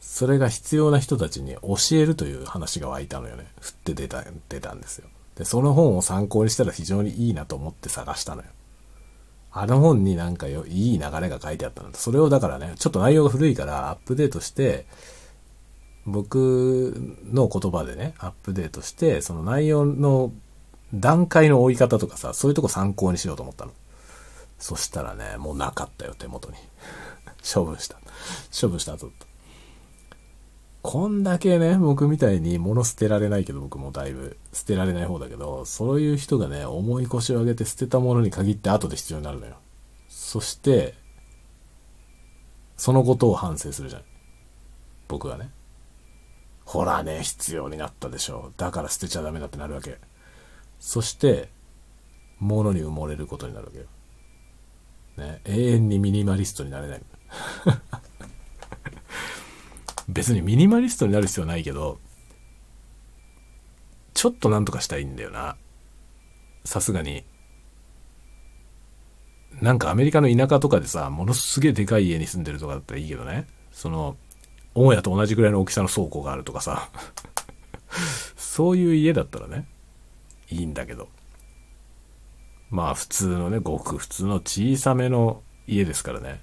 [0.00, 3.46] それが必要な人たちに教えるという話が湧いたのよね。
[3.60, 5.08] 振って出た、出たんですよ。
[5.40, 8.48] で、その本を参考にしたら非常にいいなと思って探したのよ。
[9.50, 14.84] あの本になんかよ、いい流れが書いてあったのそれをだからね、ちょっと内容が古いからアップデートして、
[16.04, 20.30] 僕の言葉でね、アップデートして、その内容の
[20.92, 23.72] 段階の追い方とかさ、そういうとこ参考にしようと思ったの。
[24.58, 26.58] そしたらね、もうなかったよ、手元に。
[27.50, 27.96] 処分した。
[28.60, 29.10] 処分した後
[30.82, 39.56] こんだけね、僕みたいに物捨てられないけど、僕もだいぶ捨てられない方だけど、そういう人がね、重い腰を上げて捨てたものに限って後で必要になるのよ。
[40.08, 40.94] そして、
[42.76, 44.02] そのことを反省するじゃん。
[45.06, 45.50] 僕はね。
[46.64, 48.52] ほらね、必要になったでしょ。
[48.56, 49.98] だから捨てちゃダメだってなるわけ。
[50.78, 51.50] そして、
[52.38, 53.84] 物に埋もれることになるわけよ。
[55.18, 57.02] ね、永遠にミニマリストになれない。
[60.10, 62.00] 別にミニマリストになる必要ないけど、
[64.12, 65.56] ちょっとなんとかしたいんだよな。
[66.64, 67.24] さすがに。
[69.62, 73.46] なんかアメリカの田舎とかでさ、ものすげえでかい家に住んでるとかだったらいいけどね。
[73.72, 74.16] その、
[74.74, 76.90] 母屋と同じぐらいの大きさの倉庫があるとかさ。
[78.36, 79.66] そういう家だったらね、
[80.50, 81.08] いいんだけど。
[82.70, 86.40] まあ普通のね、ごく普通の小さめの家ですからね。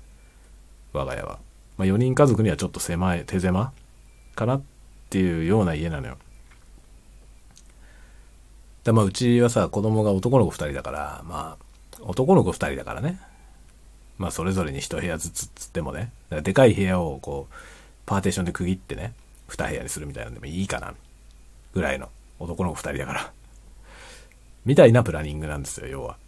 [0.93, 1.39] 我が家は。
[1.77, 3.71] まあ4人家族にはちょっと狭い、手狭
[4.35, 4.61] かなっ
[5.09, 6.17] ていうような家なのよ。
[8.83, 13.19] でまあうちはさ、子供が男の子2人だから、まあ男の子2人だからね。
[14.17, 16.11] まあそれぞれに1部屋ずつっつってもね。
[16.29, 17.53] でかい部屋をこう、
[18.05, 19.13] パーテーションで区切ってね、
[19.49, 20.93] 2部屋にするみたいなんでもいいかな。
[21.73, 22.09] ぐらいの
[22.39, 23.31] 男の子2人だから。
[24.65, 26.13] みたいなプランニングなんですよ、要は。
[26.13, 26.19] だか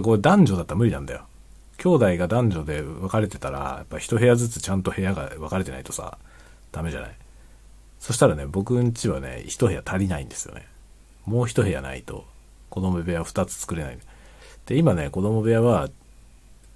[0.00, 1.22] らこれ男女だったら無理なんだよ。
[1.78, 6.18] 兄弟が男女で分かれてたら、やっぱ一部屋ずつちゃんと部屋が分かれてないとさ、
[6.70, 7.10] ダメじゃない？
[7.98, 10.66] そしたらね、僕んちはね、一部屋足りないんですよね。
[11.24, 12.26] もう一部屋ないと、
[12.68, 13.98] 子供部屋二つ作れない。
[14.66, 15.88] で、今ね、子供部屋は、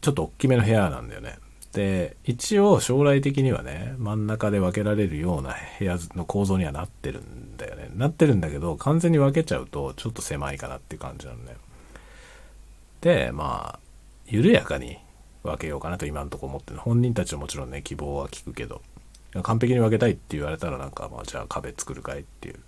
[0.00, 1.36] ちょっと大きめの部屋なんだよね。
[1.72, 7.88] で、一応将来的にはね、真ん中で分けられるような部屋の構造にはなってるんだよね。
[7.94, 11.58] なってるんだけど、完全に分けちゃうと、ちょっと狭いかなっていう感じなんだよ。
[13.00, 13.78] で、まあ、
[14.26, 14.98] 緩やかに
[15.42, 16.80] 分けようかなと今のところ思ってる。
[16.80, 18.82] 本人たちはもちろんね希望は聞くけど
[19.42, 22.60] 完璧に分けたいって言われたらなんかまあじゃあ壁作るかいっていう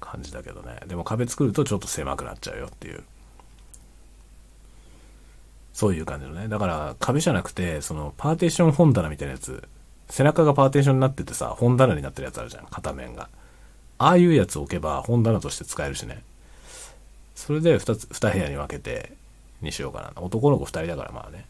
[0.00, 0.80] 感じだけどね。
[0.86, 3.02] でも壁作るとちょっと狭くなっちゃうよっていう。
[5.72, 6.48] そういう感じのね。
[6.48, 9.62] だから壁じゃなくてそのパーテーション本棚みたいなやつ。
[10.08, 12.66] 背中がパーテーションになっててさ本棚になってるやつあるじゃん。
[12.66, 13.28] 片面が。
[13.98, 16.22] ああいうやつ置けば本棚として使えるしね。
[17.34, 19.12] それで2つ2部屋に分けて
[19.60, 20.22] にしようかな。
[20.22, 21.46] 男の子2人だからまあね。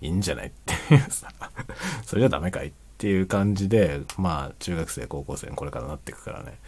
[0.00, 1.28] いいんじゃないっていうさ
[2.04, 6.58] それじゃダメかいっていう感じで、まあ中学生、高校生これからなっていくからね。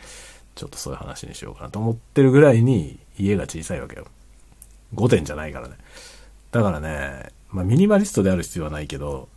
[0.54, 4.06] ちょっとそういう話にしようかなと思ってるぐらいに家が小さいわけよ。
[4.94, 5.74] 5点じゃないからね。
[6.52, 9.28] だからね、まあミニマリストである必要はないけど、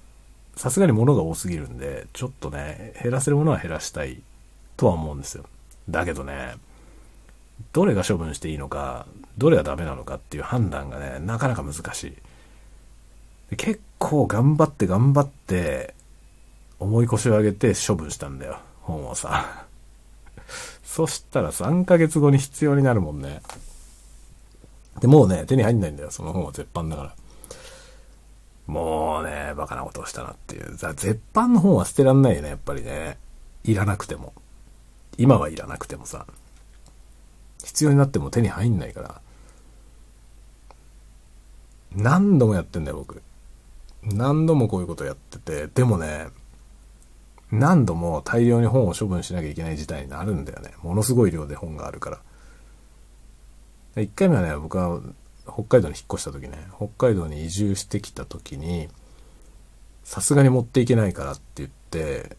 [0.55, 4.21] さすがに物が多すぎるんで、ちょっとね、減らせるものは減らしたい
[4.75, 5.45] とは思うんですよ。
[5.89, 6.55] だけどね、
[7.73, 12.03] どれが処分していいのか、どれがダメなのかっていう判断がね、なかなか難し
[13.51, 13.55] い。
[13.55, 15.93] 結構頑張って頑張って、
[16.79, 19.65] 重い腰を上げて処分したんだよ、本をさ。
[20.83, 23.41] そしたら3ヶ月後に必要になるもんね。
[24.99, 27.15] で、もうね、手に入んないんだよ、その本は絶版だから。
[28.65, 30.75] もうね、バカなことをしたなっていう。
[30.75, 33.17] 絶版の本は捨てらんないよね、やっぱりね。
[33.63, 34.33] いらなくても。
[35.17, 36.25] 今はいらなくてもさ。
[37.63, 39.21] 必要になっても手に入んないから。
[41.95, 43.21] 何度もやってんだよ、僕。
[44.03, 46.27] 何度もこういうことやってて、でもね、
[47.51, 50.73] 何度も大量に本を処分しなきゃいけない事態になるんだよね。
[50.83, 52.21] ものすごい量で本があるか
[53.95, 54.01] ら。
[54.01, 55.01] 一回目はね、僕は
[55.45, 58.89] 北海道に引っ越した時ね、北海道に移住してきた時に、
[60.03, 62.37] さすがに持っていけないからって言って、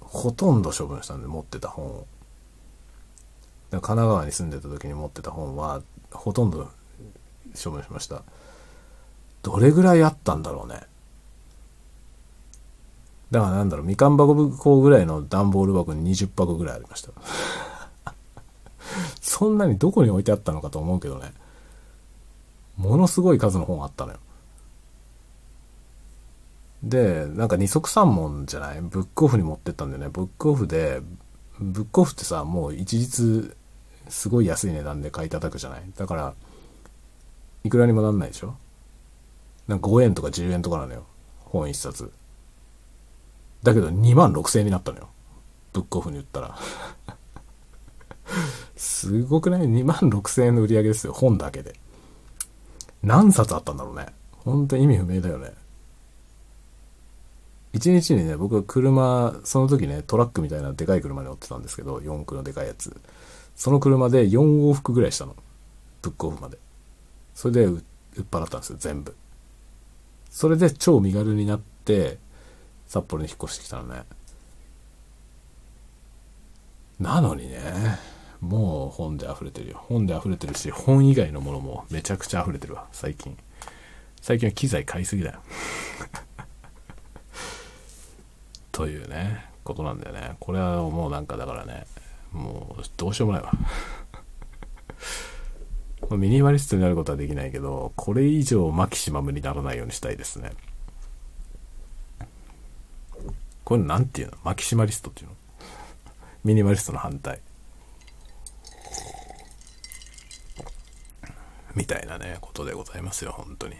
[0.00, 2.06] ほとんど処分したんで、持ってた本を。
[3.80, 6.68] 神奈川に住んでた時に持ってた本はほとんど
[7.62, 8.22] 処分しました
[9.44, 10.80] どれぐらいあったんだろうね。
[13.30, 14.34] だからなんだろうみかん箱
[14.80, 17.10] ぐらいの段ボール箱に20箱ぐらいありました。
[19.20, 21.32] そんなにどこに置いてあったのかと思うけどね。
[22.76, 24.18] ものすごい数の本あったのよ。
[26.82, 28.80] でなんか二足三門じゃない？
[28.80, 30.08] ブックオフに持ってったんだよね。
[30.10, 31.02] ブックオフで
[31.58, 33.56] ブックオフってさもう一律
[34.08, 35.82] すごい安い値段で買い叩くじゃない？
[35.96, 36.34] だから、
[37.64, 38.54] いくらにもなんないでしょ？
[39.68, 41.04] なんか5円とか10円とかなのよ。
[41.40, 42.10] 本一冊。
[43.62, 45.08] だけど2万6千円になったのよ。
[45.72, 46.56] ブックオフに売ったら。
[48.76, 51.12] すごくない ?2 万6千円の売り上げですよ。
[51.12, 51.74] 本だけで。
[53.02, 54.06] 何冊あったんだろうね。
[54.32, 55.52] 本当に意味不明だよね。
[57.72, 62.96] 一日にね、僕は車、その時ね、トラックみたいなでかい車に乗ってたんですけど、四駆のでかいやつ。
[63.56, 64.38] その車で4
[64.70, 65.34] 往復ぐらいしたの。
[66.00, 66.58] ブックオフまで。
[67.34, 67.82] それで売っ
[68.30, 69.14] 払ったんですよ、全部。
[70.34, 72.18] それで超身軽になって、
[72.88, 74.02] 札幌に引っ越してきたのね。
[76.98, 77.60] なのにね、
[78.40, 79.84] もう本で溢れてるよ。
[79.86, 83.38] 本で溢れてるし、本以外のものもめちゃくちゃ溢れてるわ、最近。
[84.20, 85.40] 最近は機材買いすぎだよ。
[88.72, 90.34] というね、ことなんだよね。
[90.40, 91.86] これはもうなんかだからね、
[92.32, 93.52] もうどうしようもないわ
[96.10, 100.52] まあミニマリストになることはできないけど、これ以上マキシマムにならないようにしたいですね。
[103.64, 104.36] これなんていうの？
[104.44, 105.34] マキシマリストっていうの？
[106.44, 107.40] ミニマリストの反対。
[111.74, 113.74] みたいなね、ことでございますよ、本当に。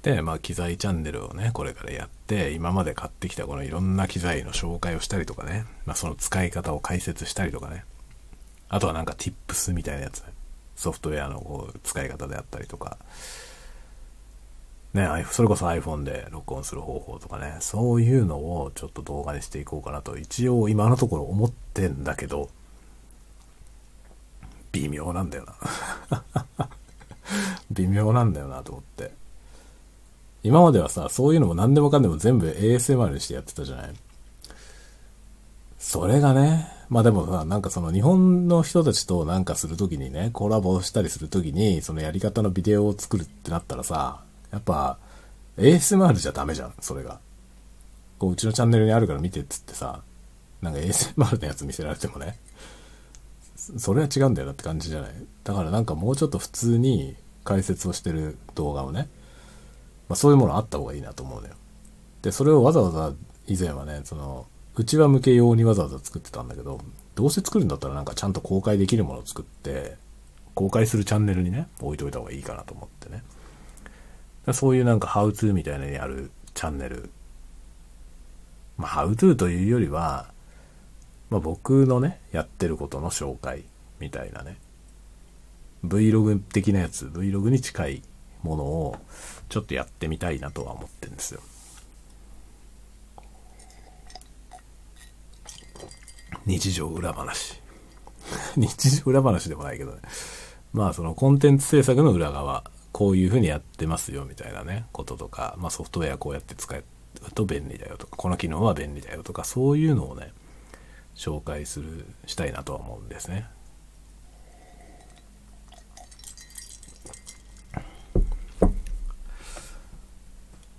[0.00, 7.84] で、まあ、機材チャンネルをね、これからやって、今まで買ってきたこのいろんな機材の紹介をしたりとかね、まあ、その使い方を解説したりとかね、
[8.70, 10.28] あとはなんか tips みたいなやつね、
[10.76, 12.98] ソフトウェアのこう使い方であったりとか、
[14.94, 22.48] ね、それこそ iPhone で録音する方法とかね、そういうのをちょっと動画にしていこうかなと、一応今のところ思ってんだけど、
[24.72, 26.68] 微妙なんだよな。
[27.70, 29.12] 微妙なんだよなと思って。
[30.42, 33.94] 今まではさ、そういうのも何でもかんでも全部 ASMR にしてやってたじゃない？
[35.86, 44.20] それがね、まあでもさ、なんかその日本の人たちとなんかするときにね、コラボしたりするときに、そのやり方のビデオを作るってなったらさ、
[44.50, 44.98] やっぱ
[45.58, 47.20] ASMR じゃダメじゃん、それが。
[48.18, 50.02] こう、うちのチャンネルにあるから見てっつってさ、
[50.60, 52.36] なんか ASMR のやつ見せられてもね、
[53.54, 55.12] それは違うんだよなって感じじゃない？
[55.44, 57.14] だからなんかもうちょっと普通に
[57.44, 59.08] 解説をしてる動画をね、
[60.08, 61.54] まあそういうものあった方がいいなと思うのよ。
[62.22, 63.12] で、それをわざわざ
[63.46, 64.46] 以前はね、その、
[64.76, 66.80] うちわ向け用にわざわざ作ってたんだけど、
[67.14, 69.96] どうせ作るんだったらなんかちゃんと公開できるものを作って、
[70.54, 73.22] 公開するチャンネルにね、置いといた方がいいかなと思ってね。
[74.52, 77.10] そういうなんかハウツーみたいなのにあるチャンネル。
[78.76, 80.30] まあ、ハウトゥーというよりは、
[81.30, 83.64] まあ、僕のね、やってることの紹介
[83.98, 84.58] みたいなね。
[85.84, 88.02] Vlog 的なやつ、Vlog に近い
[88.42, 88.96] ものを
[89.48, 91.40] ちょっとやってみたいなとは思ってるんですよ。
[96.46, 97.60] 日常裏話。
[98.56, 99.98] 日常裏話でもないけどね。
[100.72, 106.84] まあそのコンテンツ制作の裏側、こういうふうにやってますよみたいなね、こととか、まあソフトウェアこうやって使う
[107.34, 110.32] と便利だよとか、この機能は便利だよとか、そういうのをね、
[111.16, 113.48] 紹介する、したいなとは思うんですね。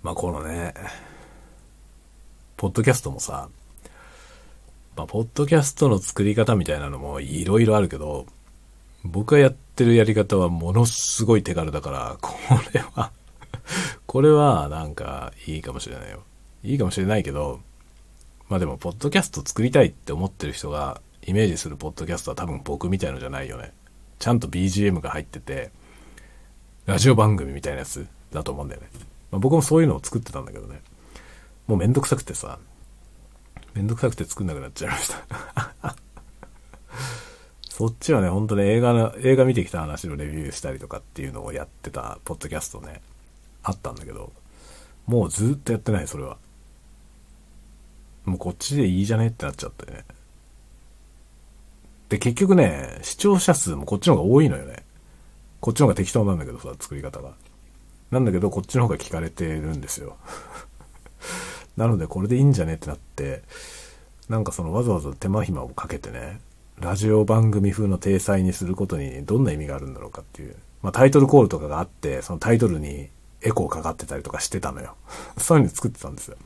[0.02, 0.72] まあこのね、
[2.56, 3.50] ポッドキャストもさ、
[4.98, 8.26] まあ、ポッドキャストの作り方みたいなのもいろいろあるけど、
[9.04, 12.34] 僕がやってるやり方はものすごい手軽だから、こ
[12.74, 13.12] れは
[14.06, 16.24] これはなんかいいかもしれないよ。
[16.64, 17.60] いいかもしれないけど、
[18.48, 23.72] まあでも、ポッドキャスト作りたいって思ってる人がイメージするポッドキャストは多分僕みたいのじゃないよね。
[24.18, 25.70] ちゃんと BGM が入ってて、
[26.86, 28.88] ラジオ番組みたいなやつだと思うんだよね。
[29.30, 30.80] まあ、僕もそういうのを作ってたんだけどね。
[31.68, 32.58] もうめんどくさくてさ、
[33.74, 35.96] めんどくさくて作んなくなっちゃいました
[37.70, 43.00] そっちはね、ほんとね、映画の、映画見てきた話のレビューしたりとかっていうのをやってたポッドキャストね、
[43.62, 44.32] あったんだけど、
[45.06, 46.38] もうずっとやってない、それは。
[48.24, 50.04] もうこっちでいいじゃねってなっちゃってね。
[52.08, 54.84] で、結局ね、視聴者数もこっちの方が多いのよね。
[55.60, 57.32] こっちの方が適当なんだけどさ、作り方が。
[58.10, 60.16] なんだけど、こっちの方が聞かれてるんですよ。
[61.78, 63.42] なのでこれでいいんじゃねってなって、
[64.28, 66.40] なんかそのわざわざ手間暇をかけてね、
[66.80, 70.56] ラジオ番組風の体裁にすることにどんな意味があるんだろうかっていう。
[70.82, 73.08] まあタイトルコールとかがあって、そのタイトルに
[73.42, 74.96] エコーかかってたりとかしてたのよ。
[75.38, 76.36] そういうの作ってたんですよ。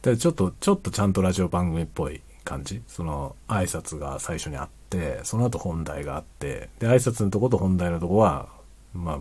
[0.00, 2.82] で、ちょっと、ちょっとちゃんとラジオ番組っぽい感じ。
[2.88, 8.48] その挨拶が最初にあって、その後本題があって、で、挨拶のとこと本題のとこは、
[8.94, 9.20] まあ、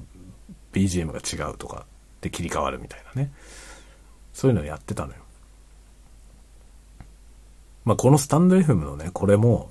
[0.71, 1.85] BGM が違うとか
[2.21, 3.31] で切り替わるみたいなね。
[4.33, 5.19] そういうのをやってたのよ。
[7.85, 9.69] まあ、このスタンド FM のね、これも、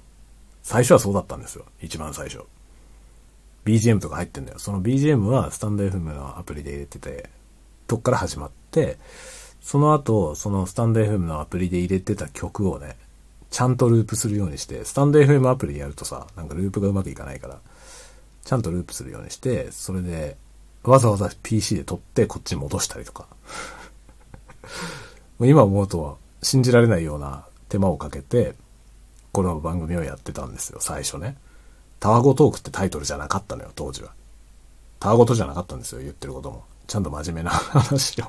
[0.63, 1.65] 最初はそうだったんですよ。
[1.81, 2.45] 一番最初。
[3.65, 4.59] BGM とか入ってんだよ。
[4.59, 7.31] その BGM はスタンド FM のアプリで入れてて、
[7.87, 8.99] とっから始まって、
[9.61, 12.97] その後、そのスタンド FM のアプリで入れてた曲をね、
[13.51, 17.61] ちゃんとループするようにして、スタンド FM アプリでやるとさ、なんかループがうまくいかないから、
[18.45, 20.37] ちゃんとループするようにして、それで、
[20.83, 23.29] わざわざ PC で撮ってこっちに戻したりとか。
[25.41, 28.55] 今思うとは信じられないような手間をかけて、
[29.33, 31.37] この番組をやってたんですよ、最初ね。
[32.01, 34.13] タワゴトークってタイトルじゃなかったのよ、当時は。
[35.01, 36.65] タワゴトじゃなかったんですよ、言ってることも。
[36.87, 38.27] ちゃんと真面目な話を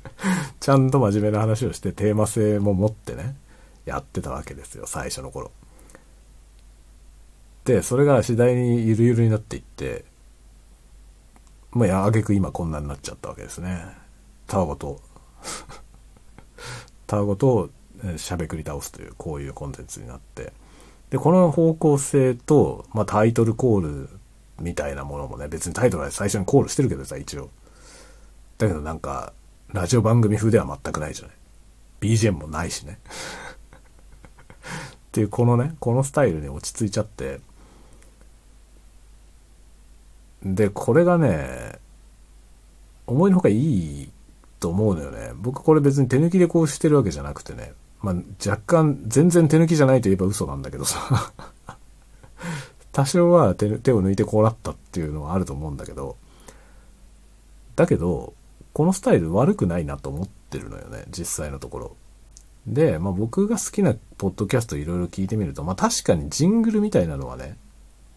[0.60, 3.36] ちゃんと真面目な話をしてテーマ性も持ってね、
[3.84, 5.52] やってたわけですよ、最初の頃。
[7.64, 10.04] で、それが次第にゆるゆるになっていって、
[11.70, 13.86] まあ、あげく今こんなになっちゃったわけですね。
[14.46, 15.00] タワゴト
[17.06, 17.70] タワゴと
[18.16, 20.52] しゃべくり倒すという、こういうコンテンツになって。
[21.10, 24.08] で、この方向性と、まあ、タイトルコール
[24.60, 27.50] みたいなものもね、別にタイトルは最初にコールしてるけどさ、一応。
[28.58, 29.32] だけどなんか、
[29.72, 31.36] ラジオ番組風では全くないじゃない。
[32.00, 32.98] BGM もないしね。
[33.04, 33.08] っ
[35.12, 37.40] ていう、このね、このスタイルに落ち着いちゃって、
[40.42, 41.78] で、これがね、
[43.06, 44.10] 思いのほかいい
[44.62, 45.32] と思うのよね。
[45.34, 47.72] 僕これ別に手抜きでこうしてるわけじゃなくてね。
[48.00, 48.14] まあ、
[48.48, 51.32] 若干、全然手抜きじゃないと言えば嘘なんだけどさ
[52.90, 56.16] 多少は手手を抜いてこうなったっていうのはあると思うんだけど、
[57.74, 58.34] だけど、
[58.72, 61.96] このスタイル悪くないなと思ってるのよね、実際のところ。
[62.66, 67.56] で、まあ僕が好きなポッドキャストいろいろ聞いてみると、まあ確かにジングルみたいなのはね、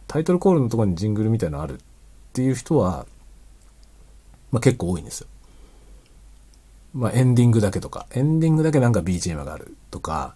[0.07, 1.77] タイトルコールのとこにジングルみたいなのあるっ
[2.33, 3.05] ていう人は、
[4.51, 5.27] まあ結構多いんですよ。
[6.95, 10.35] まあエンディングだけとか、エンディングだけなんか BGM があるとか、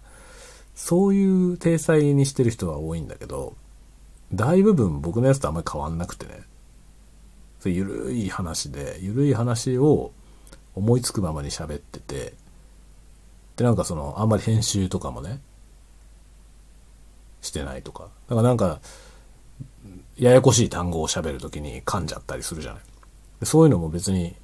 [0.74, 3.56] そういう体裁にしてる人は多いんだけど、
[4.32, 6.42] 大部分僕のやつとあんまり変わんなくてね。
[7.60, 10.12] そゆるい話で、ゆるい話を
[10.74, 12.34] 思いつくままに喋ってて、
[13.56, 15.40] で、なんかその、あんまり編集とかもね、
[17.42, 18.04] してないとか。
[18.28, 18.80] だからなんか、
[20.16, 22.82] ややこしい単語を喋るときに噛んじゃったりするじゃない。
[23.46, 24.36] そういうのも別に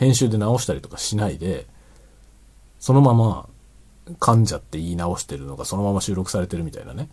[0.00, 1.66] 編集で直したりとかしないで、
[2.78, 3.46] そのまま
[4.18, 7.10] 噛んじゃって言い直してるのがそのまま収録されてるみたいなね。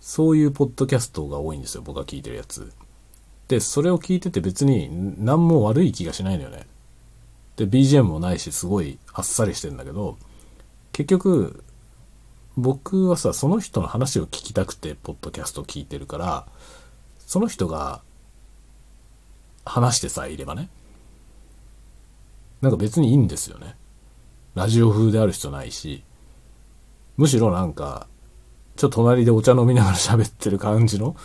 [0.00, 2.72] そういうポッドキャストが多いんですよ、僕が聞いてるやつ。
[3.48, 6.68] で、それを聞いてて別に何も悪い気がしないのよね。
[7.56, 10.16] で、BGM もないし、すごいあっさりしてんだけど、
[10.92, 11.64] 結局、
[12.56, 16.46] 僕はさ、その人の話を聞きたくて、ポッドキャストを聞いてるから、
[17.26, 18.02] その人が
[19.64, 20.68] 話してさえいればね。
[22.60, 23.76] なんか別にいいんですよね。
[24.54, 26.02] ラジオ風である必要ないし、
[27.16, 28.06] むしろなんか、
[28.76, 31.16] ちょっと隣でお茶飲みながら喋ってる感じの、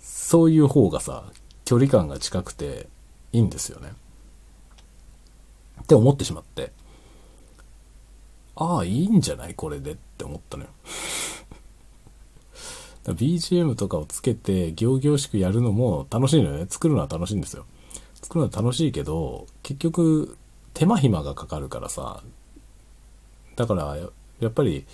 [0.00, 1.24] そういう方がさ、
[1.64, 2.88] 距離感が近くて
[3.32, 3.92] いいんですよね。
[5.82, 6.72] って思ってしまって。
[8.56, 10.70] ああ、いいんじゃないこれでって思ったのよ。
[13.04, 16.66] BGM とかをつけて、行々しくやるのも楽しいのよね。
[16.68, 17.66] 作るのは楽しいんですよ。
[18.22, 20.38] 作るのは楽しいけど、結局、
[20.74, 22.22] 手間暇がかかるからさ。
[23.56, 23.96] だから、
[24.40, 24.84] やっぱり、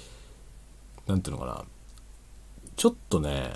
[1.07, 1.64] なんていうのかな。
[2.76, 3.55] ちょっとね、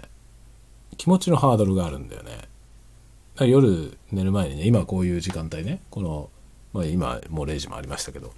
[0.96, 2.48] 気持ちのハードルがあるんだよね。
[3.40, 6.30] 夜寝る前にね、今こういう時間帯ね、この、
[6.72, 8.32] まあ今もう0時もありましたけど、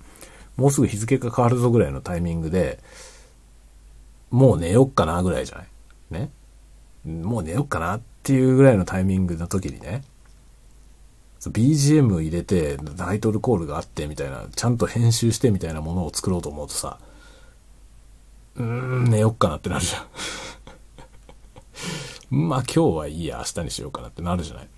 [0.57, 2.79] もうすぐ日付が変わるぞぐらいのタイミングで、
[4.31, 5.67] もう寝よっかなぐらいじゃない？
[6.11, 6.31] ね？
[7.05, 10.03] もう寝よっかなっていうぐらいのタイミングの時にね、
[11.51, 16.99] BGM 入れて、タイトルコールがあってみたいな、ちゃんと編集してみたいなものを作ろうと思うとさ、
[18.57, 20.07] うーん、寝よっかなってなるじゃん。
[22.49, 24.69] まあ今日はいいや、明日にしようかなってなるじゃない。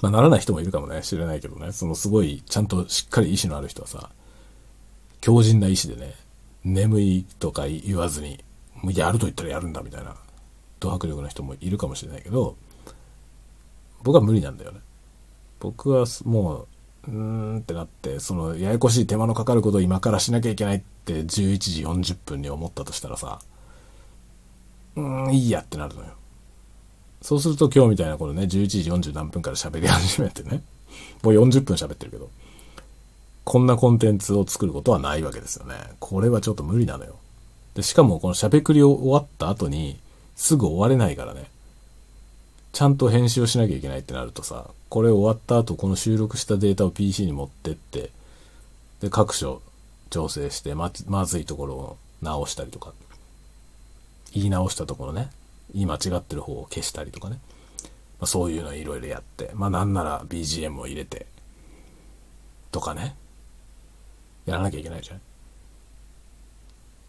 [0.00, 4.10] まあならない人もいるかもね、知れないけどね、そのすごい、ちゃんとしっかり意志のある人はさ、
[5.20, 6.14] 強靭な意志でね、
[6.64, 10.14] 眠いとか言わずに、もうやると言ったらやるんだみたいな、
[10.78, 12.56] ド迫力の人もいるかもしれないけど、
[14.02, 14.80] 僕は無理なんだよね。
[15.60, 16.66] 僕はも
[17.06, 17.12] う、うー
[17.56, 23.40] んってなって、その、ややこしい手間のかかることを今からしなきゃいけないって11時40分に思ったとしたらさ、
[24.96, 26.08] うーん、いいやってなるのよ。
[27.22, 30.62] そうすると今日みたいなこのね、11時40何分から喋り始めてね、
[31.22, 32.30] もう40分喋ってるけど、
[33.44, 35.74] こんなコンテンツを作ることはないわけですよね。
[35.98, 37.16] これはちょっと無理なのよ。
[37.74, 39.98] で、しかもこの喋りを終わった後に、
[40.36, 41.50] すぐ終われないからね。
[42.72, 48.10] ちゃんと編集をしなきゃいけないってなるとさ、これ終わった後、この収録したデータを PC に持ってって、
[49.00, 49.62] で、各所
[50.10, 52.92] 調整して、ま、まずいところを直したりとか、
[54.32, 55.30] 言い直したところね、
[55.74, 57.38] 言い間違ってる方を消したりとかね。
[58.20, 61.26] まあ、そういうのいろいろやって、まあなんなら BGM を入れて、
[62.72, 63.16] とかね。
[64.46, 65.20] やらなきゃいけないじゃん。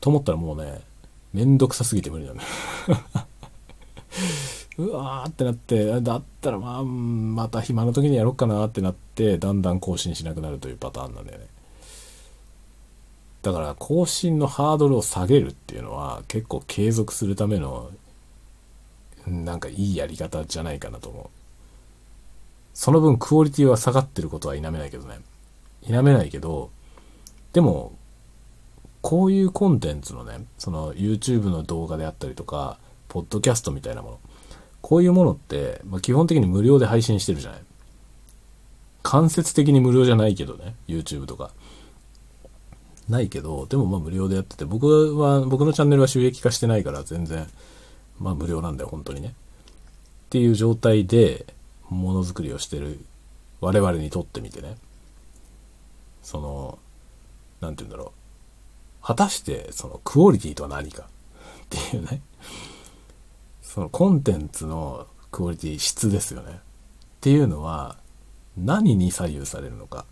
[0.02, 0.82] と思ったらもうね、
[1.34, 2.48] めんどくさすぎて無理なのよ。
[4.80, 11.48] うわーってなって、だったらまあ、また暇な時にやろうかなってなって、だんだん更新しなくなるというパターンなんだよね。
[13.42, 17.90] だから更新のハードルを下げるっていうのは結構継続するための
[19.28, 21.28] なんかいいやり方じゃないかなと思う。
[22.74, 25.20] その分クオリティは下がってることは否めないけどね。
[25.82, 26.70] 否めないけど、
[27.52, 27.94] でも、
[29.02, 34.20] こういうコンテンツのね、その YouTube の動画であったりとか、ポッドキャストみたいなもの。
[34.82, 37.62] こういうものって、まあ、基本的に無料で配信してるじゃない。
[39.04, 41.52] 間接的に無料じゃないけどね、YouTube とか。
[43.08, 47.48] ないけど、でもまあ無料でやってて、僕は、僕のチャンネルは収益化してないから全然
[48.20, 49.30] まあ無料なんだよ、本当にね。
[49.30, 49.34] っ
[50.30, 51.46] ていう状態で、
[51.90, 53.00] ものづくりをしてる
[53.62, 54.78] 我々にとってみてね。
[56.22, 56.80] その、
[57.62, 58.14] なんて言うんだろ
[59.02, 59.06] う。
[59.06, 61.08] 果たして、その、クオリティとは何かっ
[61.70, 62.22] ていうね。
[63.70, 66.54] その、コンテンツのクオリティ、質ですよね。
[66.54, 66.58] っ
[67.22, 67.98] ていうのは、
[68.58, 70.06] 何に左右されるのか。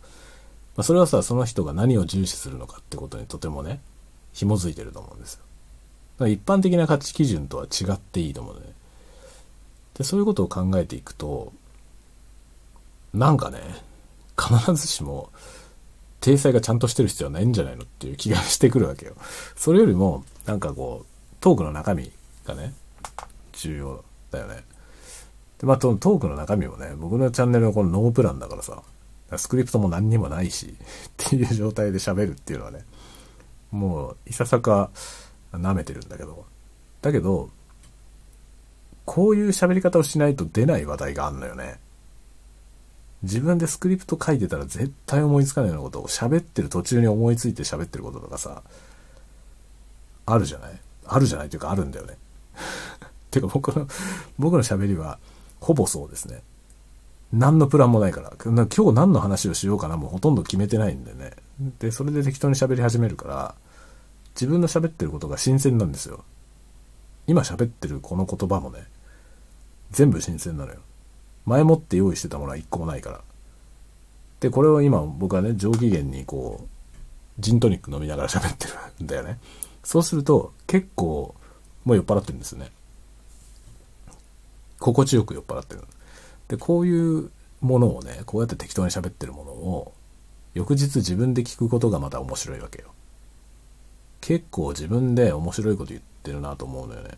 [0.76, 3.82] まあ、それはさ、その人が何を重視するのかってことにとてもね、
[4.32, 5.42] 紐づいてると思うんです
[6.20, 6.28] よ。
[6.28, 8.62] 一般的な価値基準とは違っていいと思うね。
[9.96, 11.52] で、そういうことを考えていくと、
[13.12, 13.60] なんかね、
[14.40, 15.32] 必ずしも、
[16.20, 19.16] 体裁がちゃんとしてる必要はないんじゃないのっていう気がしてくるわけよ。
[19.56, 22.12] それよりも、なんかこう、トークの中身
[22.46, 22.74] がね、
[23.68, 24.64] 重要だよね。
[25.60, 28.82] で、まあ、トークの中身もね、僕のチャンネルのこのノープランだからさ、
[29.36, 30.76] スクリプトも何にもないし、っ
[31.18, 32.86] ていう状態で喋るっていうのはね、
[33.72, 34.90] もう、いささか
[35.52, 36.46] 舐めてるんだけど、
[37.02, 37.50] だけど、
[39.06, 41.80] こういう喋り方をしないと出ない話題があんのよね。
[43.24, 48.62] 自分でスクリプト書いてたら絶対思いつかないようなことを喋ってる途中に思いついて喋ってることとかさ、
[50.26, 50.80] あるじゃない？
[51.06, 51.50] あるじゃない？
[51.50, 52.18] というかあるんだよね。
[53.32, 53.88] てか僕の、
[54.38, 55.20] 僕の喋りは
[55.60, 56.42] ほぼそうですね。
[57.34, 58.34] 何のプランもないから。
[58.44, 61.32] 今日何の話をしようかなもうほとんど決めてないんでね。
[61.80, 63.56] で、それで適当に喋り始めるから、
[64.36, 66.24] 自分の喋ってることが新鮮なんですよ。
[67.26, 68.86] 今喋ってるこの言葉もね、
[69.92, 70.80] 全部新鮮なのよ。
[71.46, 73.22] 前もって用意してたものは一個もないから。
[74.40, 76.68] で、これを今僕はね、上機嫌にこう、
[77.40, 78.74] ジントニック飲みながら喋ってる
[79.04, 79.40] んだよね。
[79.84, 81.36] そうすると、結構、
[81.84, 82.72] もう酔っ払ってるんですよね。
[84.80, 85.84] 心地よく酔っ払ってる。
[86.48, 89.94] で、こういうものをね、こうやって適当に喋ってるものを、
[90.54, 92.90] 翌日自分で聞くことがまた面白いわけよ。
[94.22, 97.18] 結構自分で面白いこと言ってるなと思うのよね。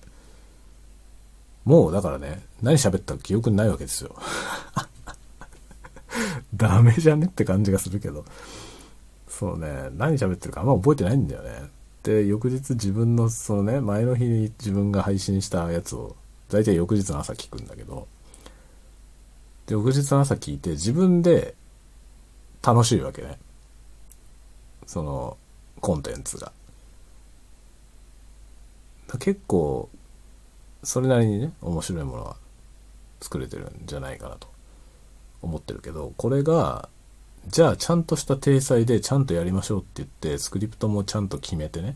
[1.65, 4.15] もうだからね、何喋ったか記憶にないわけですよ。
[6.55, 8.25] ダメじゃねって感じがするけど。
[9.27, 11.69] そうね、何喋ってるかあんま覚えてないんだよね。
[12.03, 16.15] で、翌日自分の、そのね、前の日に自分が配信したやつを、
[16.49, 18.07] 大体翌日の朝聞くんだけど、
[19.67, 21.55] で、翌日の朝聞いて自分で
[22.63, 23.37] 楽しいわけね。
[24.85, 25.37] その、
[25.79, 26.51] コンテンツが。
[29.19, 29.89] 結構、
[30.83, 32.35] それなりにね、面白いものは
[33.21, 34.47] 作れてるんじゃないかなと
[35.41, 36.89] 思ってるけど、これが、
[37.47, 41.95] じゃあちゃんとした体裁でちゃんとやりましょうって言って、スクリプトもちゃんと決めてね、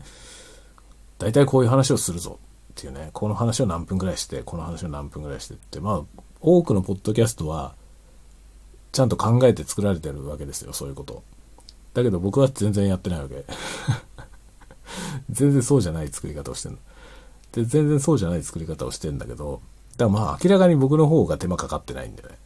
[1.18, 2.38] 大体こういう話をするぞ
[2.76, 7.76] っていうね、この話を何分ぐらいして、この話を何分ぐらいしてって、まあ、多くのポッドキャストは、
[8.90, 11.22] ちゃんと考えて作られてるわけですよ、そういうこと。
[11.94, 13.44] だけど僕は全然やってないわけ。
[15.30, 16.78] 全然そうじゃない作り方をしてる。
[17.52, 19.60] で、全然そうじゃない作り方をしてんだけど、
[19.96, 22.38] だからまあ明らかに僕の方が手間かかってないんだよね。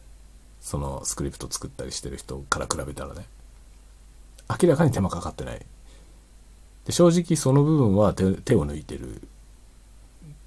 [0.61, 3.25] そのスクリプト作ったりしてる人から比べたらね。
[4.61, 5.65] 明らかに手間かかってない。
[6.85, 9.27] で正直その部分は手手を抜いてる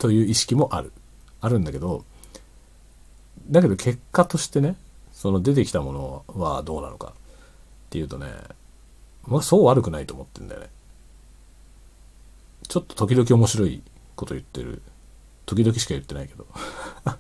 [0.03, 0.93] という意識もある。
[1.41, 2.05] あるんだけど、
[3.49, 4.75] だけど結果としてね、
[5.13, 7.13] その出てきたものはどうなのかっ
[7.91, 8.27] ていうとね、
[9.29, 10.71] まあそう悪くないと思ってんだよね。
[12.67, 13.81] ちょっと時々面白い
[14.17, 14.83] こと言ってる。
[15.47, 16.49] 時々しか言ってないけど。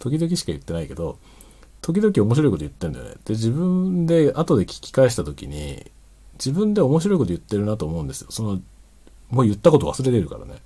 [0.00, 1.20] 時々しか言ってないけど、
[1.82, 3.10] 時々面白いこと言ってんだよね。
[3.24, 5.88] で、自分で後で聞き返した時に、
[6.32, 8.28] 自分で面白いこと言ってるなと思うんですよ。
[8.30, 8.60] その、
[9.30, 10.60] もう言ったこと忘れてるからね。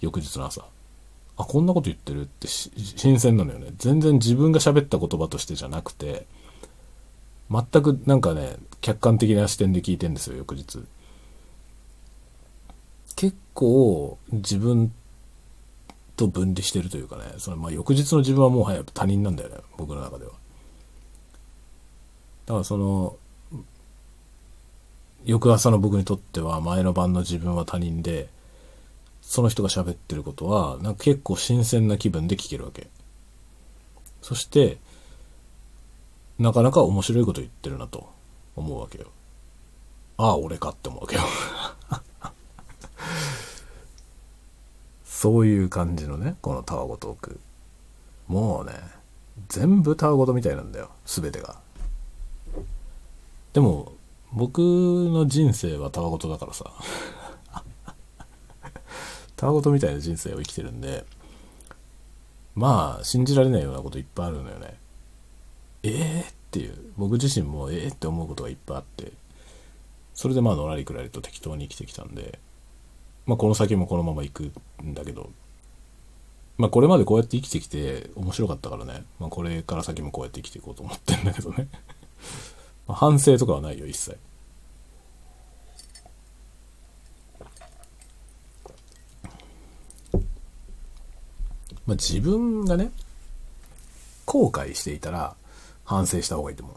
[0.00, 0.64] 翌日の朝。
[1.36, 3.72] あ、こんなこと言ってるって新鮮なのよね。
[3.78, 6.26] 全然自分が喋った言葉としてじゃなくて、
[7.50, 10.82] 全くなんかね、客観的な視点で聞いてんですよ、翌日。
[13.14, 14.92] 結構自分
[16.16, 20.32] と分離してるというかね、そのまあ翌日の自分はもうや他人なんだよね、僕の中では。
[22.46, 23.16] だからその、
[25.24, 28.28] 翌朝の僕にとっては前の晩の自分は他人で、
[29.26, 32.86] その人が喋ってることは、なんか結構新鮮な気分で聞けるわけ。
[34.22, 34.78] そして、
[36.38, 38.08] なかなか面白いこと言ってるなと
[38.54, 39.06] 思うわけよ。
[40.16, 41.22] ああ、俺かって思うわけよ。
[45.04, 47.40] そういう感じのね、このタワゴトーク。
[48.28, 48.74] もうね、
[49.48, 51.56] 全部タワゴトみたいなんだよ、すべてが。
[53.52, 53.92] でも、
[54.32, 56.70] 僕の人生はタワゴトだからさ。
[59.36, 61.04] タワゴトみたいな人生を生きてるんで、
[62.54, 64.74] まあ、信じられないようなこといっぱいあるのよね。
[65.82, 69.12] ええー、っていう、僕自身もええー、って思うことがいっぱいあって、
[70.14, 72.38] それでまあ、のらりくらりと適当に生きてきたんで、
[73.26, 75.30] まあ、この先もこのまま行くんだけど、
[76.56, 81.68] まあ、これまでこうやって生きてきて面白かったからね、まあ、これから先もこうやって生きていこうと思ってんだけどね、
[82.88, 84.16] 反省とかはないよ、一切。
[91.86, 92.90] まあ、自分がね、
[94.24, 95.36] 後悔していたら
[95.84, 96.76] 反省した方がいいと思う。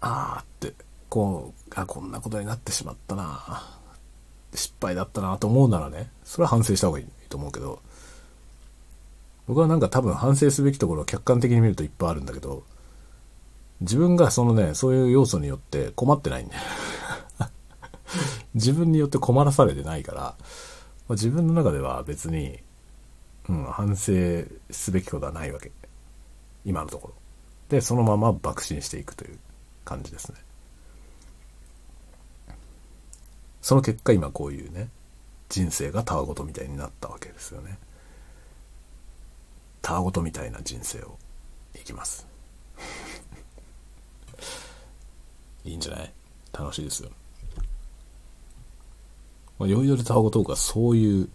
[0.00, 0.74] あーって、
[1.08, 3.62] こう、あ、こんなことになってしまったな
[4.54, 7.80] 失敗だったなと思うならね、それは反省した方がいいと思うけど、
[9.46, 12.62] 僕はなんか多分反省すべきところを客観的に見るといっぱいあるんだけど、
[13.80, 16.62] 自分がそのね、そういう要素によって困ってないんだよ。
[18.54, 20.34] 自分によって困らされてないから、
[21.08, 22.58] まあ、自分の中では別に、
[23.48, 24.12] うん、反省
[24.70, 25.70] すべきことはないわけ。
[26.64, 27.14] 今のところ。
[27.68, 29.38] で、そのまま爆心していくという
[29.84, 30.38] 感じですね。
[33.60, 34.88] その結果今こういうね、
[35.48, 37.78] 人生がたわごとみたいになったわけですよね。
[39.82, 41.18] たわごとみたいな人生を
[41.74, 42.26] 生きます。
[45.64, 46.12] いいんじゃない？
[46.52, 47.10] 楽しいですよ。
[49.58, 51.28] まあ、よいどりたわごトークはそういう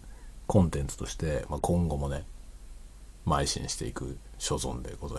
[0.46, 2.24] コンテンツとして、まあ、今後もね、
[3.26, 5.18] 邁進していく所存でござい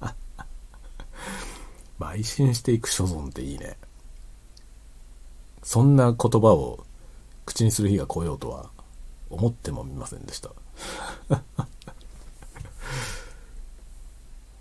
[0.00, 0.14] ます。
[2.00, 3.76] 邁進していく所存っていいね。
[5.62, 6.84] そんな言葉を
[7.46, 8.70] 口にする日が来ようとは
[9.30, 10.50] 思ってもみませんでした。